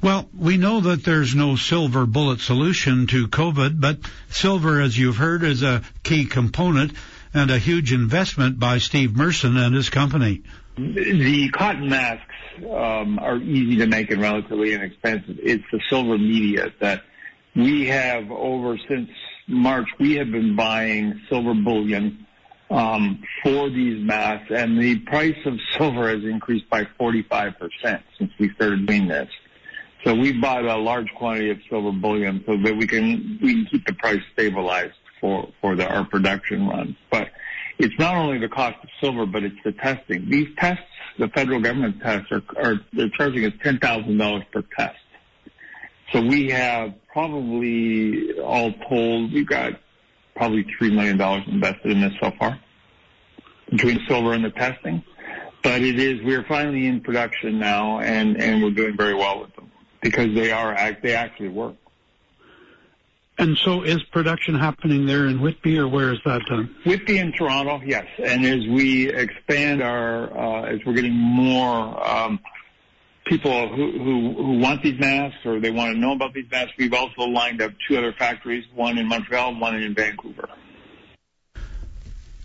[0.00, 3.98] Well, we know that there's no silver bullet solution to COVID, but
[4.28, 6.92] silver, as you've heard, is a key component
[7.32, 10.42] and a huge investment by Steve Merson and his company.
[10.76, 12.33] The cotton masks
[12.70, 15.38] um, are easy to make and relatively inexpensive.
[15.42, 17.02] It's the silver media that
[17.54, 19.10] we have over since
[19.46, 19.88] March.
[19.98, 22.26] We have been buying silver bullion
[22.70, 27.54] um, for these masks, and the price of silver has increased by 45%
[28.18, 29.28] since we started doing this.
[30.04, 33.66] So we bought a large quantity of silver bullion so that we can we can
[33.70, 36.96] keep the price stabilized for for the, our production run.
[37.10, 37.28] But
[37.78, 40.28] it's not only the cost of silver, but it's the testing.
[40.28, 40.84] These tests
[41.18, 44.96] the federal government tests are, are they're charging us ten thousand dollars per test.
[46.12, 49.72] So we have probably all told we've got
[50.36, 52.58] probably three million dollars invested in this so far
[53.70, 55.02] between silver and the testing.
[55.62, 59.54] but it is we're finally in production now, and and we're doing very well with
[59.56, 59.70] them
[60.02, 61.74] because they are they actually work.
[63.36, 66.74] And so, is production happening there in Whitby, or where is that done?
[66.86, 68.06] Whitby and Toronto, yes.
[68.22, 72.38] And as we expand our, uh, as we're getting more um,
[73.26, 76.74] people who, who who want these masks or they want to know about these masks,
[76.78, 80.48] we've also lined up two other factories, one in Montreal, one in Vancouver.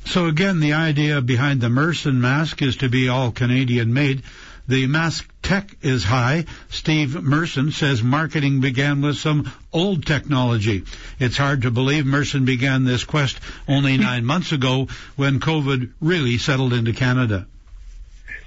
[0.05, 4.23] So again, the idea behind the Mersen mask is to be all Canadian made.
[4.69, 6.45] The mask tech is high.
[6.69, 10.83] Steve Merson says marketing began with some old technology.
[11.17, 16.37] It's hard to believe Merson began this quest only nine months ago when COVID really
[16.37, 17.47] settled into Canada.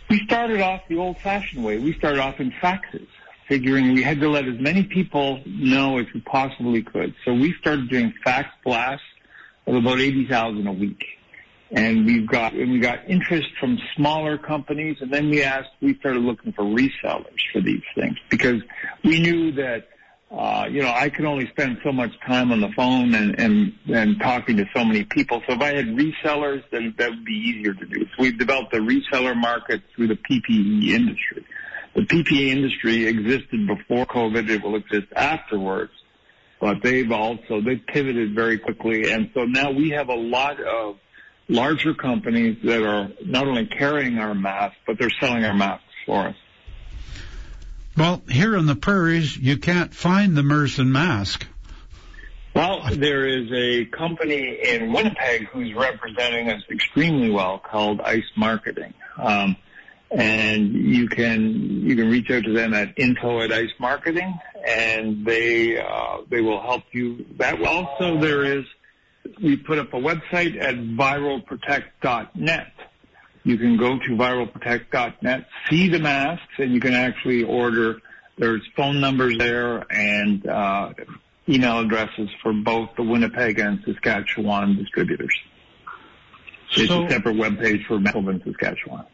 [0.09, 1.79] We started off the old-fashioned way.
[1.79, 3.09] We started off in faxes,
[3.49, 7.17] figuring we had to let as many people know as we possibly could.
[7.25, 9.05] So we started doing fax blasts
[9.67, 11.05] of about 80,000 a week
[11.73, 15.95] and we've got and we got interest from smaller companies and then we asked we
[15.99, 18.63] started looking for resellers for these things because
[19.03, 19.89] we knew that
[20.37, 23.75] uh, you know, I could only spend so much time on the phone and, and,
[23.89, 25.43] and talking to so many people.
[25.47, 28.01] So if I had resellers, then that would be easier to do.
[28.01, 31.45] So we've developed a reseller market through the PPE industry.
[31.95, 34.49] The PPE industry existed before COVID.
[34.49, 35.93] It will exist afterwards.
[36.61, 39.13] But they've also, they've pivoted very quickly.
[39.13, 40.97] And so now we have a lot of
[41.49, 46.29] larger companies that are not only carrying our masks, but they're selling our masks for
[46.29, 46.37] us.
[47.97, 51.47] Well, here in the prairies, you can't find the Merson mask.
[52.55, 58.93] Well, there is a company in Winnipeg who's representing us extremely well called Ice Marketing.
[59.17, 59.57] Um,
[60.11, 65.25] and you can you can reach out to them at info at Ice Marketing, and
[65.25, 67.25] they uh, they will help you.
[67.39, 68.65] That also there is
[69.43, 72.73] we put up a website at viralprotect.net.
[73.45, 78.01] You can go to viralprotect.net, see the masks, and you can actually order.
[78.39, 80.93] There's phone numbers there and uh,
[81.49, 85.35] email addresses for both the Winnipeg and Saskatchewan distributors.
[86.75, 89.05] It's a separate web page for Manitoba and Saskatchewan.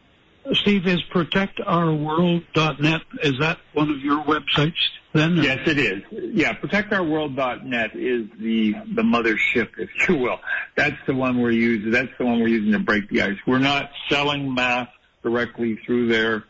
[0.55, 4.77] Steve, is protectourworld.net, is that one of your websites
[5.13, 5.37] then?
[5.37, 6.03] Yes, it is.
[6.11, 10.41] Yeah, protectourworld.net is the, the mothership, if you will.
[10.77, 13.37] That's the one we're using, that's the one we're using to break the ice.
[13.47, 16.45] We're not selling masks directly through there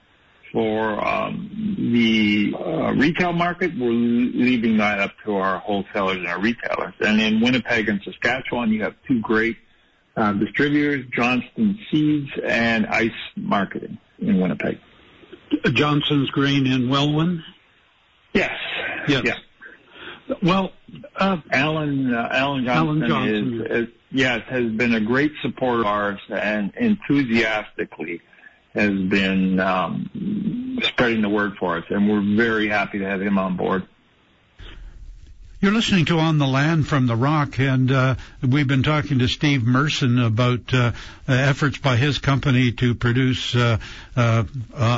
[0.52, 3.72] for um, the uh, retail market.
[3.78, 6.94] We're leaving that up to our wholesalers and our retailers.
[7.00, 9.56] And in Winnipeg and Saskatchewan, you have two great
[10.34, 14.78] distributors, Johnston Seeds and Ice Marketing in Winnipeg.
[15.72, 17.42] Johnson's Grain in Welwyn?
[18.32, 18.56] Yes.
[19.08, 19.22] Yes.
[19.24, 20.36] Yeah.
[20.42, 20.72] Well,
[21.16, 23.66] uh, Alan uh, Alan Johnson, Alan Johnson.
[23.66, 28.20] Is, is, yes has been a great supporter of ours and enthusiastically
[28.74, 33.38] has been um, spreading the word for us, and we're very happy to have him
[33.38, 33.86] on board.
[35.60, 39.26] You're listening to On the Land from the Rock, and uh, we've been talking to
[39.26, 40.92] Steve Merson about uh,
[41.26, 43.78] efforts by his company to produce uh,
[44.16, 44.44] uh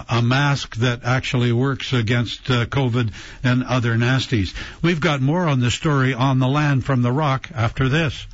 [0.07, 3.11] a mask that actually works against uh, COVID
[3.42, 4.55] and other nasties.
[4.83, 8.27] We've got more on the story On the Land from the Rock after this.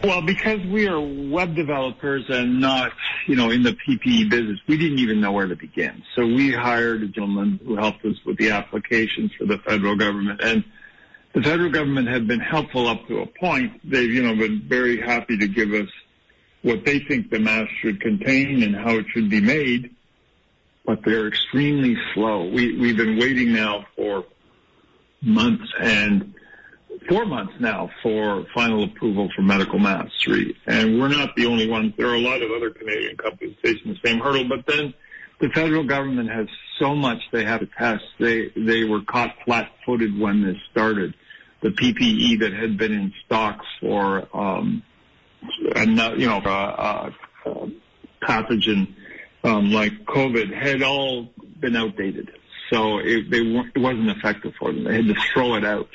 [0.04, 2.92] Well, because we are web developers and not,
[3.26, 6.02] you know, in the PPE business, we didn't even know where to begin.
[6.14, 10.40] So we hired a gentleman who helped us with the applications for the federal government.
[10.42, 10.64] And
[11.34, 13.80] the federal government had been helpful up to a point.
[13.88, 15.88] They've, you know, been very happy to give us
[16.62, 19.94] what they think the mask should contain and how it should be made
[20.84, 22.48] but they're extremely slow.
[22.48, 24.24] We, we've been waiting now for
[25.20, 26.34] months and
[27.08, 30.56] four months now for final approval for medical mastery.
[30.66, 31.94] And we're not the only ones.
[31.96, 34.94] There are a lot of other Canadian companies facing the same hurdle, but then
[35.40, 36.46] the federal government has
[36.78, 38.04] so much they have to test.
[38.18, 41.14] They, they were caught flat-footed when this started.
[41.62, 44.82] The PPE that had been in stocks for, um,
[45.40, 47.10] you know, uh,
[47.44, 47.66] uh,
[48.22, 48.94] pathogen
[49.44, 51.30] um, like COVID had all
[51.60, 52.30] been outdated.
[52.70, 54.84] So it, they it wasn't effective for them.
[54.84, 55.88] They had to throw it out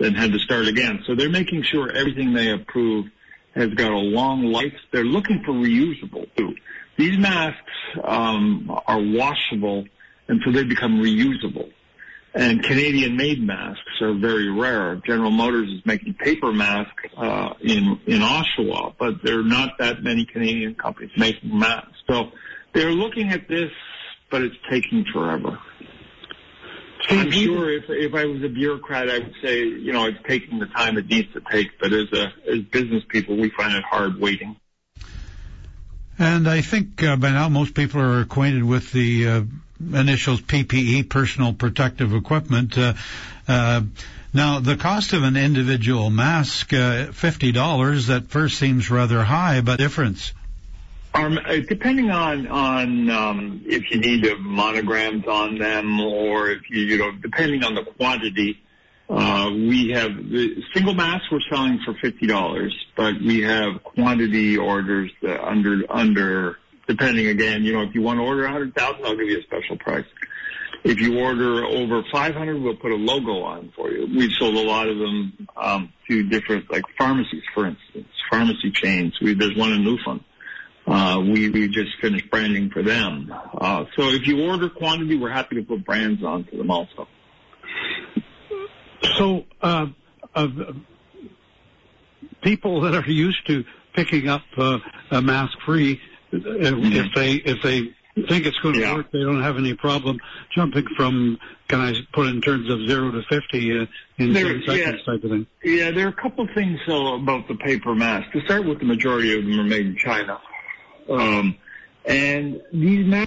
[0.00, 1.02] and had to start again.
[1.06, 3.06] So they're making sure everything they approve
[3.54, 4.74] has got a long life.
[4.92, 6.54] They're looking for reusable too.
[6.96, 7.60] These masks
[8.02, 9.86] um, are washable,
[10.28, 11.70] and so they become reusable.
[12.36, 14.96] And Canadian-made masks are very rare.
[15.06, 20.02] General Motors is making paper masks uh, in in Oshawa, but there are not that
[20.02, 21.92] many Canadian companies making masks.
[22.08, 22.32] So
[22.74, 23.70] they're looking at this,
[24.30, 25.58] but it's taking forever.
[27.08, 30.58] I'm sure if if I was a bureaucrat, I would say, you know, it's taking
[30.58, 31.78] the time it needs to take.
[31.78, 34.56] But as a as business people, we find it hard waiting.
[36.18, 39.42] And I think uh, by now most people are acquainted with the uh,
[39.92, 42.78] initials PPE, personal protective equipment.
[42.78, 42.94] Uh,
[43.48, 43.82] uh,
[44.32, 49.78] now, the cost of an individual mask, uh, $50, that first seems rather high, but
[49.78, 50.32] difference.
[51.14, 56.80] Um, uh, depending on on um, if you need monograms on them or if you
[56.80, 58.60] you know depending on the quantity,
[59.08, 64.58] uh, we have the single masks we're selling for fifty dollars, but we have quantity
[64.58, 66.58] orders that under under
[66.88, 67.62] depending again.
[67.62, 69.76] You know, if you want to order a hundred thousand, I'll give you a special
[69.78, 70.06] price.
[70.82, 74.06] If you order over 500, we'll put a logo on for you.
[74.06, 79.18] We've sold a lot of them um, to different, like pharmacies, for instance, pharmacy chains.
[79.22, 80.24] We, there's one in Newfoundland
[80.86, 83.32] we, we just finished branding for them.
[83.58, 87.08] Uh, so if you order quantity, we're happy to put brands onto them also.
[89.16, 89.86] So, uh,
[90.34, 90.48] uh,
[92.42, 93.64] people that are used to
[93.94, 94.78] picking up uh,
[95.10, 96.00] a mask free,
[96.32, 96.92] mm-hmm.
[96.92, 97.94] if they if they
[98.28, 100.18] think it's going to work, they don't have any problem
[100.54, 101.38] jumping from.
[101.68, 103.86] Can I put in terms of zero to fifty uh,
[104.18, 105.46] in there, seconds yeah, type of thing?
[105.62, 108.32] Yeah, there are a couple of things though about the paper mask.
[108.32, 110.40] To start with, the majority of them are made in China.
[111.08, 111.56] Um,
[112.04, 113.26] and these men.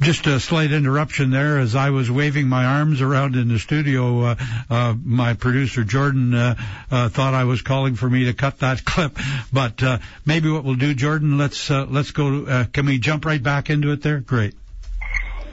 [0.00, 4.20] Just a slight interruption there as I was waving my arms around in the studio.
[4.20, 4.36] Uh,
[4.68, 6.54] uh, my producer Jordan uh,
[6.90, 9.18] uh thought I was calling for me to cut that clip,
[9.52, 12.66] but uh, maybe what we'll do, Jordan, let's uh, let's go.
[12.72, 14.20] can we jump right back into it there?
[14.20, 14.54] Great.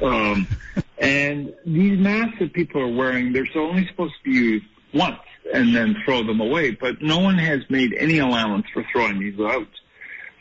[0.01, 0.47] Um,
[0.97, 5.19] and these masks that people are wearing, they're only supposed to be used once
[5.51, 6.71] and then throw them away.
[6.71, 9.67] But no one has made any allowance for throwing these out.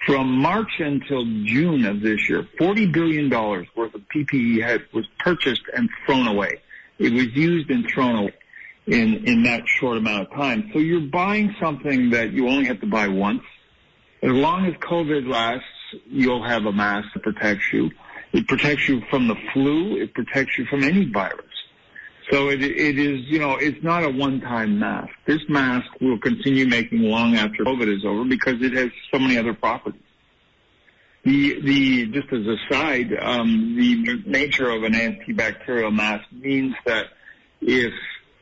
[0.06, 5.88] From March until June of this year, $40 billion worth of PPE was purchased and
[6.04, 6.60] thrown away.
[6.98, 8.34] It was used and thrown away
[8.86, 10.70] in, in that short amount of time.
[10.72, 13.42] So you're buying something that you only have to buy once.
[14.22, 15.66] As long as COVID lasts,
[16.06, 17.90] you'll have a mask that protects you.
[18.32, 19.96] It protects you from the flu.
[19.96, 21.51] It protects you from any virus.
[22.32, 25.10] So it, it is, you know, it's not a one-time mask.
[25.26, 29.36] This mask will continue making long after COVID is over because it has so many
[29.36, 30.00] other properties.
[31.24, 37.08] The, the, just as a side, um, the nature of an antibacterial mask means that
[37.60, 37.92] if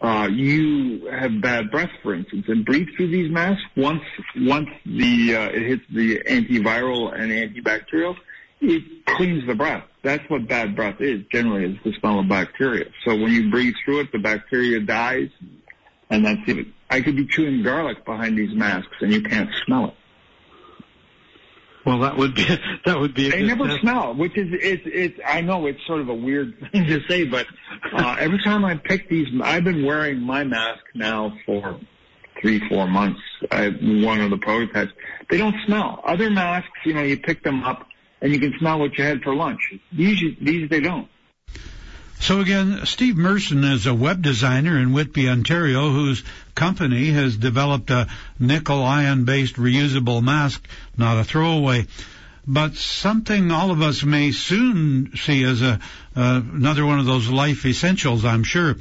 [0.00, 4.02] uh, you have bad breath, for instance, and breathe through these masks, once
[4.36, 8.16] once the uh, it hits the antiviral and antibacterial,
[8.62, 9.84] it cleans the breath.
[10.02, 12.86] That's what bad breath is, generally, is the smell of bacteria.
[13.04, 15.28] So when you breathe through it, the bacteria dies,
[16.08, 16.68] and that's it.
[16.88, 19.94] I could be chewing garlic behind these masks, and you can't smell it.
[21.84, 22.44] Well, that would be
[22.84, 23.30] that would be.
[23.30, 23.80] they never test.
[23.80, 25.20] smell, which is it's it's.
[25.26, 27.46] I know it's sort of a weird thing to say, but
[27.92, 31.80] uh, every time I pick these, I've been wearing my mask now for
[32.40, 33.20] three, four months.
[33.50, 34.92] I one of the prototypes.
[35.30, 36.00] They don't smell.
[36.04, 37.86] Other masks, you know, you pick them up
[38.20, 39.72] and you can smell what you had for lunch.
[39.92, 41.08] These, these they don't.
[42.20, 46.22] So again, Steve Merson is a web designer in Whitby, Ontario, whose
[46.54, 48.08] company has developed a
[48.38, 50.66] nickel ion based reusable mask,
[50.98, 51.86] not a throwaway
[52.46, 55.80] but something all of us may soon see as a
[56.16, 58.76] uh, another one of those life essentials, I'm sure.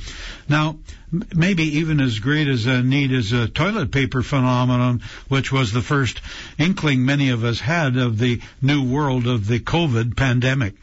[0.47, 0.79] Now,
[1.13, 5.71] m- maybe even as great as a need as a toilet paper phenomenon, which was
[5.71, 6.21] the first
[6.57, 10.73] inkling many of us had of the new world of the COVID pandemic.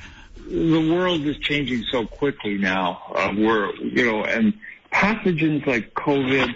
[0.49, 3.03] The world is changing so quickly now.
[3.12, 4.55] Uh, we're, you know, and
[4.93, 6.55] pathogens like COVID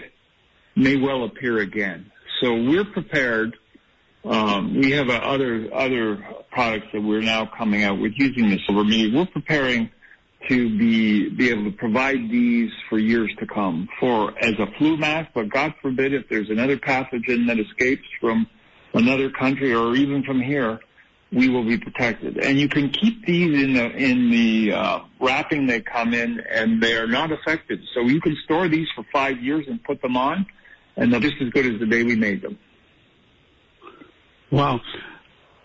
[0.77, 2.13] may well appear again.
[2.41, 3.57] So we're prepared
[4.25, 8.85] we have uh, other other products that we're now coming out with using the silver
[8.85, 9.17] media.
[9.17, 9.91] We're preparing
[10.49, 14.97] to be be able to provide these for years to come for as a flu
[14.97, 15.31] mask.
[15.35, 18.47] But God forbid if there's another pathogen that escapes from
[18.95, 20.81] another country or even from here,
[21.33, 22.39] we will be protected.
[22.39, 26.83] And you can keep these in the in the uh, wrapping they come in, and
[26.83, 27.81] they are not affected.
[27.95, 30.47] So you can store these for five years and put them on,
[30.97, 32.59] and they're just as good as the day we made them.
[34.51, 34.81] Wow,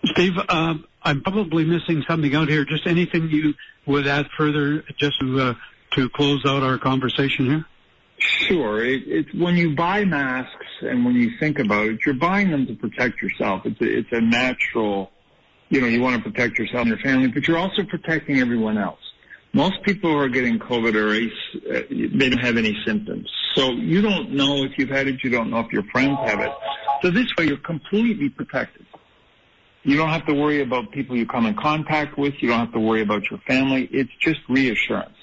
[0.04, 2.64] Steve, um, I'm probably missing something out here.
[2.64, 3.54] Just anything you
[3.86, 5.54] would add further, just to uh,
[5.92, 7.64] to close out our conversation here.
[8.18, 8.84] Sure.
[8.84, 12.66] It, it's when you buy masks and when you think about it, you're buying them
[12.66, 13.66] to protect yourself.
[13.66, 15.10] It's a, it's a natural
[15.68, 18.78] you know, you want to protect yourself and your family, but you're also protecting everyone
[18.78, 19.00] else.
[19.52, 21.32] Most people who are getting COVID or ACE,
[21.68, 23.30] uh, they don't have any symptoms.
[23.56, 26.40] So you don't know if you've had it, you don't know if your friends have
[26.40, 26.52] it.
[27.00, 28.84] So this way you're completely protected.
[29.82, 32.34] You don't have to worry about people you come in contact with.
[32.42, 33.88] You don't have to worry about your family.
[33.90, 35.16] It's just reassurance.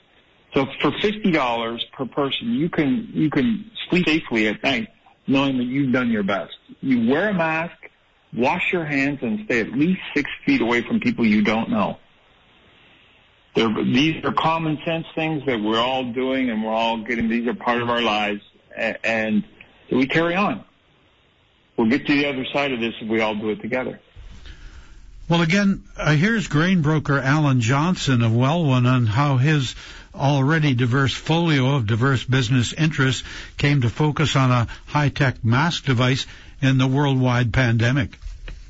[0.53, 4.87] So for fifty dollars per person, you can you can sleep safely at night,
[5.27, 6.57] knowing that you've done your best.
[6.81, 7.75] You wear a mask,
[8.35, 11.97] wash your hands and stay at least six feet away from people you don't know.
[13.55, 17.47] They're, these are common sense things that we're all doing and we're all getting, these
[17.47, 18.41] are part of our lives
[18.75, 19.43] and
[19.91, 20.63] we carry on.
[21.77, 23.99] We'll get to the other side of this if we all do it together.
[25.29, 29.75] Well, again, uh, here's grain broker Alan Johnson of Welwyn on how his
[30.13, 33.23] already diverse folio of diverse business interests
[33.57, 36.27] came to focus on a high-tech mask device
[36.61, 38.17] in the worldwide pandemic.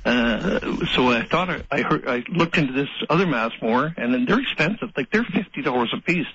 [0.06, 4.14] Uh, so I thought I, I heard I looked into this other mask more, and
[4.14, 4.90] then they're expensive.
[4.98, 6.28] Like they're fifty dollars a piece.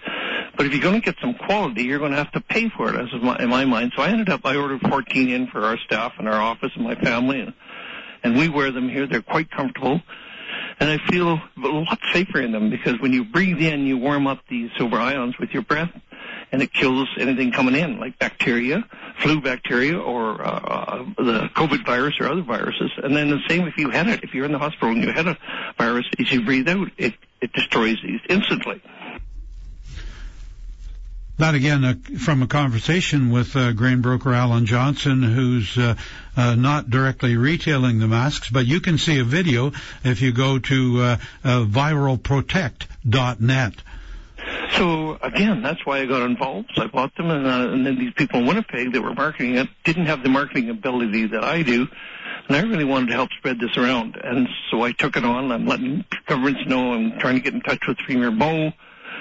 [0.56, 2.88] But if you're going to get some quality, you're going to have to pay for
[2.88, 3.92] it, as in my, in my mind.
[3.94, 6.84] So I ended up I ordered fourteen in for our staff and our office and
[6.84, 7.52] my family, and,
[8.22, 9.06] and we wear them here.
[9.06, 10.00] They're quite comfortable
[10.80, 14.26] and I feel a lot safer in them because when you breathe in, you warm
[14.26, 15.90] up these silver ions with your breath,
[16.52, 18.84] and it kills anything coming in, like bacteria,
[19.22, 22.90] flu bacteria, or uh, uh, the COVID virus or other viruses.
[23.02, 25.12] And then the same if you had it, if you're in the hospital and you
[25.12, 25.36] had a
[25.76, 28.82] virus, as you breathe out, it it destroys these instantly.
[31.38, 35.94] That again uh, from a conversation with uh, grain broker Alan Johnson, who's uh,
[36.36, 39.70] uh, not directly retailing the masks, but you can see a video
[40.02, 43.74] if you go to uh, viralprotect.net.
[44.76, 46.70] So again, that's why I got involved.
[46.74, 49.56] So I bought them, and, uh, and then these people in Winnipeg that were marketing
[49.56, 51.86] it didn't have the marketing ability that I do,
[52.48, 54.16] and I really wanted to help spread this around.
[54.22, 55.50] And so I took it on.
[55.52, 56.92] I'm letting governments know.
[56.92, 58.72] I'm trying to get in touch with Premier Moe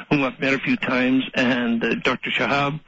[0.09, 2.29] whom I've met a few times, and uh, Dr.
[2.29, 2.79] Shahab,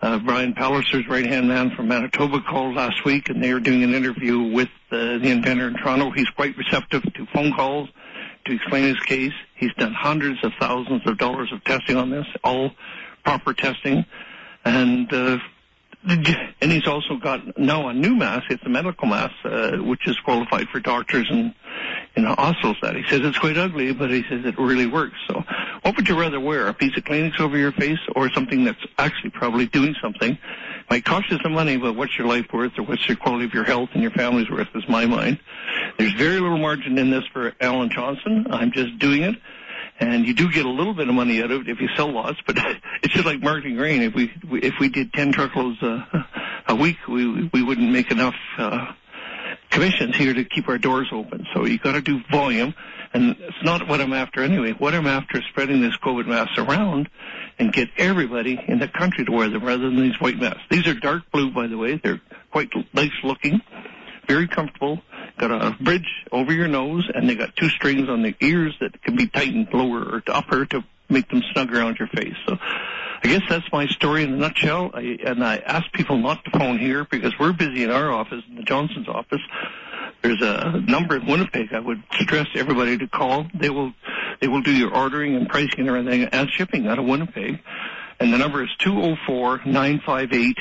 [0.00, 3.94] uh, Brian Pallister's right-hand man from Manitoba called last week, and they were doing an
[3.94, 6.10] interview with uh, the inventor in Toronto.
[6.10, 7.88] He's quite receptive to phone calls
[8.46, 9.32] to explain his case.
[9.54, 12.72] He's done hundreds of thousands of dollars of testing on this, all
[13.24, 14.04] proper testing,
[14.64, 15.38] and uh,
[16.06, 18.50] and he's also got now a new mask.
[18.50, 21.54] It's a medical mask, uh, which is qualified for doctors and
[22.16, 22.76] in hospitals.
[22.82, 25.16] That he says it's quite ugly, but he says it really works.
[25.26, 25.42] So,
[25.82, 26.68] what would you rather wear?
[26.68, 30.36] A piece of Kleenex over your face, or something that's actually probably doing something?
[30.90, 33.54] Might cost you some money, but what's your life worth, or what's your quality of
[33.54, 34.68] your health and your family's worth?
[34.74, 35.38] Is my mind.
[35.98, 38.46] There's very little margin in this for Alan Johnson.
[38.50, 39.36] I'm just doing it
[40.00, 42.12] and you do get a little bit of money out of it if you sell
[42.12, 42.38] lots.
[42.46, 42.58] But
[43.02, 44.02] it's just like marketing grain.
[44.02, 44.32] If we
[44.62, 46.26] if we did ten truckloads a,
[46.68, 48.92] a week, we we wouldn't make enough uh,
[49.70, 51.46] commissions here to keep our doors open.
[51.54, 52.74] So you got to do volume,
[53.12, 54.72] and it's not what I'm after anyway.
[54.72, 57.08] What I'm after is spreading this COVID mask around
[57.58, 60.62] and get everybody in the country to wear them rather than these white masks.
[60.70, 62.00] These are dark blue, by the way.
[62.02, 62.20] They're
[62.50, 63.60] quite nice looking,
[64.26, 65.02] very comfortable
[65.38, 69.02] got a bridge over your nose, and they got two strings on the ears that
[69.02, 72.36] can be tightened lower or upper to make them snug around your face.
[72.46, 74.90] So I guess that's my story in a nutshell.
[74.94, 78.42] I, and I ask people not to phone here because we're busy in our office,
[78.48, 79.40] in the Johnson's office.
[80.22, 81.74] There's a number in Winnipeg.
[81.74, 83.46] I would stress everybody to call.
[83.54, 83.92] They will,
[84.40, 87.60] they will do your ordering and pricing and everything and shipping out of Winnipeg.
[88.20, 90.56] And the number is two zero oh four nine five eight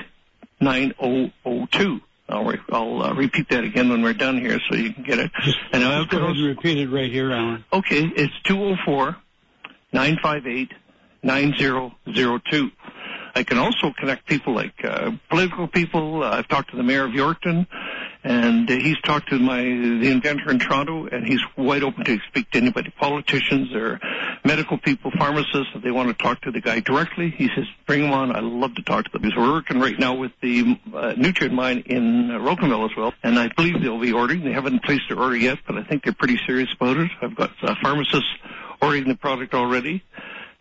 [0.59, 2.01] nine zero zero two.
[2.33, 5.19] I'll, re- I'll uh, repeat that again when we're done here so you can get
[5.19, 5.31] it.
[5.41, 7.63] Just, and I'll go ahead and repeat it right here, Alan.
[7.71, 9.15] Okay, it's 204
[9.93, 10.71] 958
[11.23, 12.71] 9002.
[13.35, 16.23] I can also connect people like uh, political people.
[16.23, 17.65] Uh, I've talked to the mayor of Yorkton,
[18.23, 22.51] and he's talked to my the inventor in Toronto, and he's wide open to speak
[22.51, 23.99] to anybody, politicians or
[24.45, 25.69] medical people, pharmacists.
[25.73, 28.35] If they want to talk to the guy directly, he says, "Bring them on.
[28.35, 31.53] I love to talk to them." Because we're working right now with the uh, Nutrien
[31.53, 34.43] mine in uh, Rocanville as well, and I believe they'll be ordering.
[34.43, 37.09] They haven't placed their order yet, but I think they're pretty serious about it.
[37.21, 38.29] I've got uh, pharmacists
[38.79, 40.03] ordering the product already.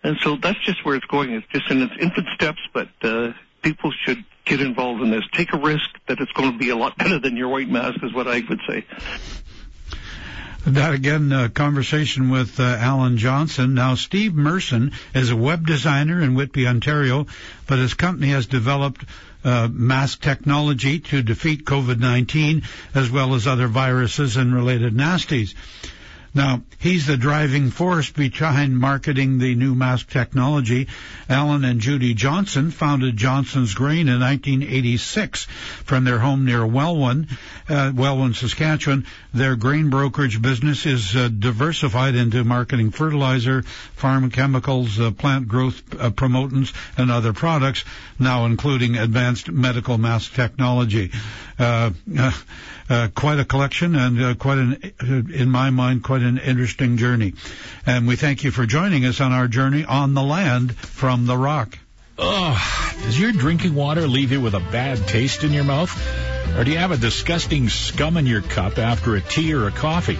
[0.05, 1.33] And so that's just where it's going.
[1.33, 3.33] It's just in its infant steps, but uh,
[3.63, 5.23] people should get involved in this.
[5.33, 8.03] Take a risk that it's going to be a lot better than your white mask,
[8.03, 8.85] is what I would say.
[10.67, 13.75] That again, uh, conversation with uh, Alan Johnson.
[13.75, 17.27] Now, Steve Merson is a web designer in Whitby, Ontario,
[17.67, 19.05] but his company has developed
[19.45, 25.55] uh, mask technology to defeat COVID-19 as well as other viruses and related nasties.
[26.35, 30.89] Now, he's the driving force behind marketing the new mask technology.
[31.29, 35.45] Alan and Judy Johnson founded Johnson's Grain in 1986
[35.85, 37.29] from their home near Welwyn,
[37.69, 39.07] uh, Saskatchewan.
[39.35, 43.63] Their grain brokerage business is uh, diversified into marketing fertilizer,
[43.97, 47.85] farm chemicals, uh, plant growth uh, promotants, and other products,
[48.19, 51.11] now including advanced medical mask technology.
[51.63, 52.33] Uh, uh,
[52.91, 56.97] uh, quite a collection and uh, quite an, uh, in my mind, quite an interesting
[56.97, 57.35] journey.
[57.87, 61.37] And we thank you for joining us on our journey on the land from the
[61.39, 61.79] rock.
[62.19, 65.91] Oh, does your drinking water leave you with a bad taste in your mouth?
[66.57, 69.71] Or do you have a disgusting scum in your cup after a tea or a
[69.71, 70.19] coffee?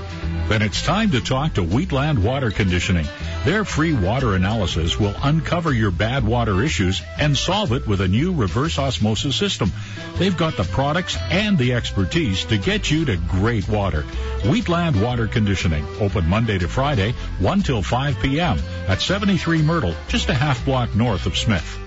[0.49, 3.07] Then it's time to talk to Wheatland Water Conditioning.
[3.45, 8.09] Their free water analysis will uncover your bad water issues and solve it with a
[8.09, 9.71] new reverse osmosis system.
[10.17, 14.03] They've got the products and the expertise to get you to great water.
[14.45, 18.59] Wheatland Water Conditioning, open Monday to Friday, 1 till 5 p.m.
[18.89, 21.79] at 73 Myrtle, just a half block north of Smith.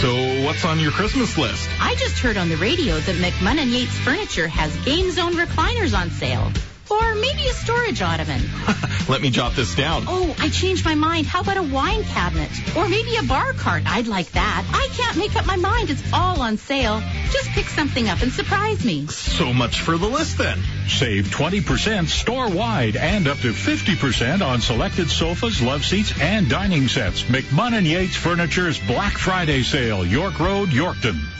[0.00, 1.68] So, what's on your Christmas list?
[1.80, 6.10] I just heard on the radio that McMunn Yates Furniture has Game Zone recliners on
[6.10, 6.52] sale.
[6.94, 8.40] Or maybe a storage ottoman.
[9.08, 10.04] Let me jot this down.
[10.06, 11.26] Oh, I changed my mind.
[11.26, 12.50] How about a wine cabinet?
[12.76, 13.82] Or maybe a bar cart?
[13.86, 14.64] I'd like that.
[14.72, 15.90] I can't make up my mind.
[15.90, 17.02] It's all on sale.
[17.30, 19.06] Just pick something up and surprise me.
[19.08, 20.58] So much for the list then.
[20.88, 26.88] Save 20% store wide and up to 50% on selected sofas, love seats, and dining
[26.88, 27.24] sets.
[27.24, 31.33] McMunn and Yates Furniture's Black Friday sale, York Road, Yorkton.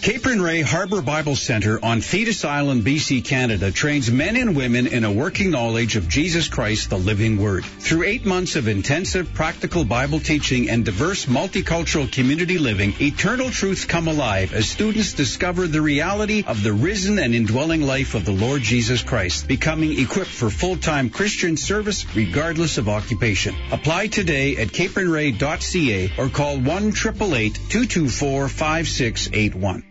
[0.00, 5.10] Capernwray Harbor Bible Center on Thetis Island, BC, Canada trains men and women in a
[5.10, 7.64] working knowledge of Jesus Christ, the living Word.
[7.64, 13.84] Through eight months of intensive practical Bible teaching and diverse multicultural community living, eternal truths
[13.84, 18.32] come alive as students discover the reality of the risen and indwelling life of the
[18.32, 23.56] Lord Jesus Christ, becoming equipped for full-time Christian service regardless of occupation.
[23.72, 29.87] Apply today at capernwray.ca or call 1 224 5681.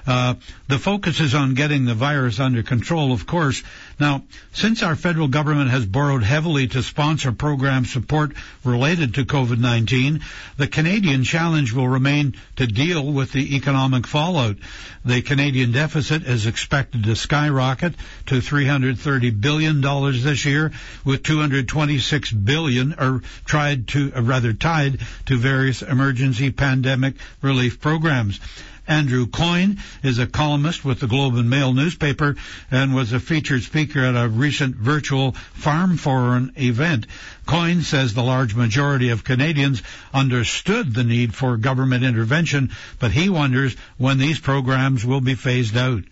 [0.08, 0.36] Uh,
[0.68, 3.62] the focus is on getting the virus under control, of course.
[4.00, 8.32] Now, since our federal government has borrowed heavily to sponsor program support
[8.64, 10.22] related to COVID-19,
[10.56, 14.56] the Canadian challenge will remain to deal with the economic fallout.
[15.04, 17.94] The Canadian deficit is expected to skyrocket
[18.26, 20.72] to $330 billion this year,
[21.04, 28.40] with 226 billion, or tried to, uh, rather tied to various emergency pandemic relief programs.
[28.88, 32.36] Andrew Coyne is a columnist with the Globe and Mail newspaper
[32.70, 37.06] and was a featured speaker at a recent virtual Farm Forum event.
[37.44, 39.82] Coyne says the large majority of Canadians
[40.14, 45.76] understood the need for government intervention, but he wonders when these programs will be phased
[45.76, 46.02] out.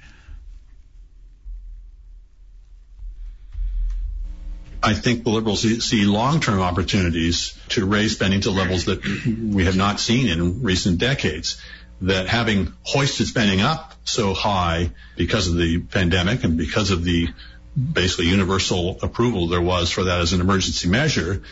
[4.82, 9.76] I think the Liberals see long-term opportunities to raise spending to levels that we have
[9.76, 11.60] not seen in recent decades
[12.02, 17.28] that having hoisted spending up so high because of the pandemic and because of the
[17.76, 21.42] basically universal approval there was for that as an emergency measure,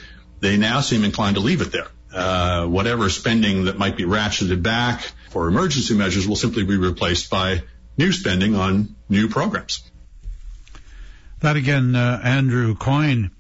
[0.40, 1.88] they now seem inclined to leave it there.
[2.12, 7.28] Uh, whatever spending that might be ratcheted back for emergency measures will simply be replaced
[7.28, 7.62] by
[7.99, 9.82] new spending on new programs.
[11.40, 13.30] That again, uh, Andrew Coyne.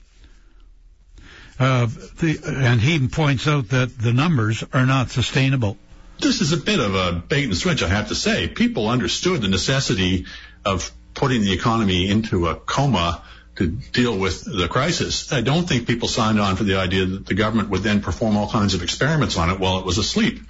[1.58, 1.86] Uh,
[2.18, 5.78] the, and he points out that the numbers are not sustainable.
[6.18, 8.48] This is a bit of a bait and switch, I have to say.
[8.48, 10.26] People understood the necessity
[10.64, 13.22] of putting the economy into a coma
[13.56, 15.32] to deal with the crisis.
[15.32, 18.36] I don't think people signed on for the idea that the government would then perform
[18.36, 20.40] all kinds of experiments on it while it was asleep.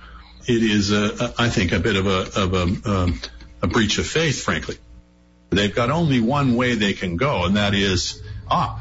[0.47, 3.21] It is, a, I think, a bit of a, of a, um,
[3.63, 4.77] a breach of faith, frankly.
[5.51, 8.81] They've got only one way they can go, and that is up.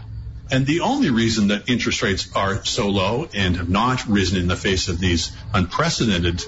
[0.51, 4.47] And the only reason that interest rates are so low and have not risen in
[4.47, 6.43] the face of these unprecedented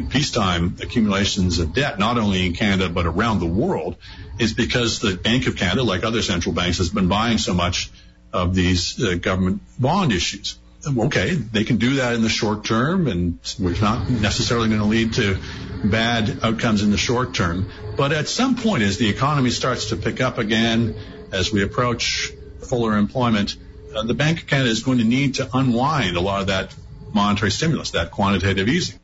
[0.00, 3.96] in peacetime accumulations of debt, not only in Canada but around the world,
[4.38, 7.90] is because the Bank of Canada, like other central banks, has been buying so much
[8.32, 10.58] of these uh, government bond issues.
[10.98, 14.86] okay, they can do that in the short term, and we're not necessarily going to
[14.86, 15.38] lead to
[15.84, 17.70] bad outcomes in the short term.
[17.96, 20.94] But at some point, as the economy starts to pick up again,
[21.32, 22.32] as we approach
[22.66, 23.56] fuller employment,
[23.94, 26.74] uh, the Bank of Canada is going to need to unwind a lot of that
[27.12, 28.99] monetary stimulus, that quantitative easing.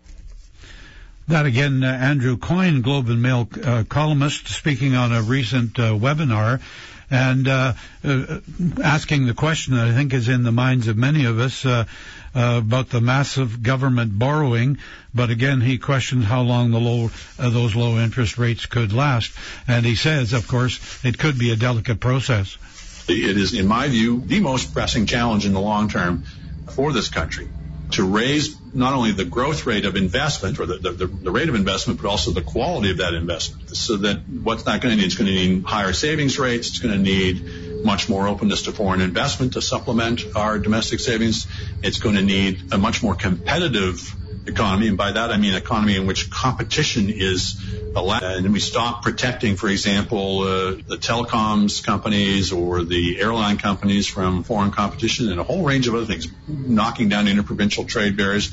[1.28, 5.92] That again, uh, Andrew Coyne, Globe and Mail uh, columnist, speaking on a recent uh,
[5.92, 6.60] webinar
[7.10, 7.72] and uh,
[8.04, 8.40] uh,
[8.82, 11.84] asking the question that I think is in the minds of many of us uh,
[12.32, 14.78] about the massive government borrowing.
[15.14, 19.32] But again, he questions how long the low those low interest rates could last,
[19.66, 22.56] and he says, of course, it could be a delicate process.
[23.08, 26.24] It is, in my view, the most pressing challenge in the long term
[26.68, 27.48] for this country
[27.92, 31.54] to raise not only the growth rate of investment or the, the, the, rate of
[31.54, 33.76] investment, but also the quality of that investment.
[33.76, 36.68] So that what's not going to need, it's going to need higher savings rates.
[36.68, 41.46] It's going to need much more openness to foreign investment to supplement our domestic savings.
[41.82, 44.14] It's going to need a much more competitive
[44.46, 47.60] economy, and by that I mean economy in which competition is
[47.94, 54.06] allowed, and we stop protecting, for example, uh, the telecoms companies or the airline companies
[54.06, 58.52] from foreign competition, and a whole range of other things, knocking down interprovincial trade barriers.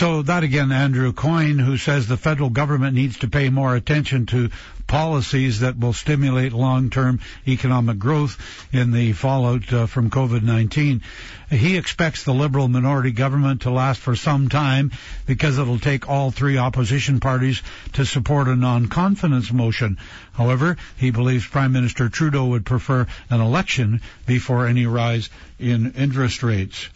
[0.00, 4.24] So that again, Andrew Coyne, who says the federal government needs to pay more attention
[4.28, 4.48] to
[4.86, 8.38] policies that will stimulate long-term economic growth
[8.72, 11.02] in the fallout uh, from COVID-19.
[11.50, 14.90] He expects the Liberal minority government to last for some time
[15.26, 17.60] because it'll take all three opposition parties
[17.92, 19.98] to support a non-confidence motion.
[20.32, 25.28] However, he believes Prime Minister Trudeau would prefer an election before any rise
[25.58, 26.88] in interest rates.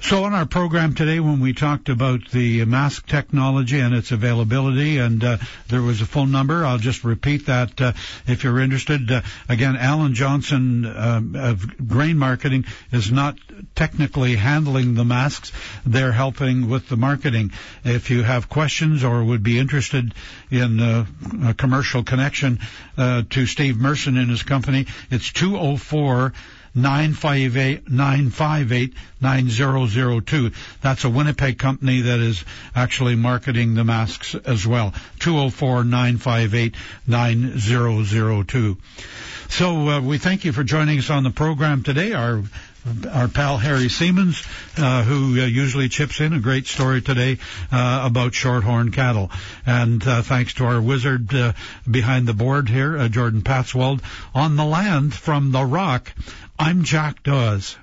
[0.00, 4.98] So on our program today, when we talked about the mask technology and its availability,
[4.98, 7.92] and uh, there was a phone number, I'll just repeat that uh,
[8.26, 9.10] if you're interested.
[9.10, 13.38] Uh, again, Alan Johnson um, of Grain Marketing is not
[13.74, 15.50] technically handling the masks;
[15.84, 17.50] they're helping with the marketing.
[17.84, 20.14] If you have questions or would be interested
[20.48, 21.06] in uh,
[21.44, 22.60] a commercial connection
[22.96, 26.32] uh, to Steve Merson and his company, it's 204-
[26.74, 30.50] 958 958 9002.
[30.80, 32.44] That's a Winnipeg company that is
[32.74, 34.92] actually marketing the masks as well.
[35.20, 36.74] 204 958
[37.06, 38.76] 9002.
[39.50, 42.12] So uh, we thank you for joining us on the program today.
[42.12, 42.42] Our
[43.10, 44.42] our pal Harry Siemens,
[44.76, 47.38] uh, who uh, usually chips in a great story today
[47.72, 49.30] uh, about shorthorn cattle.
[49.66, 51.52] And uh, thanks to our wizard uh,
[51.90, 54.00] behind the board here, uh, Jordan Patswald,
[54.34, 56.12] on the land from the rock.
[56.60, 57.78] I'm Jack Dawes.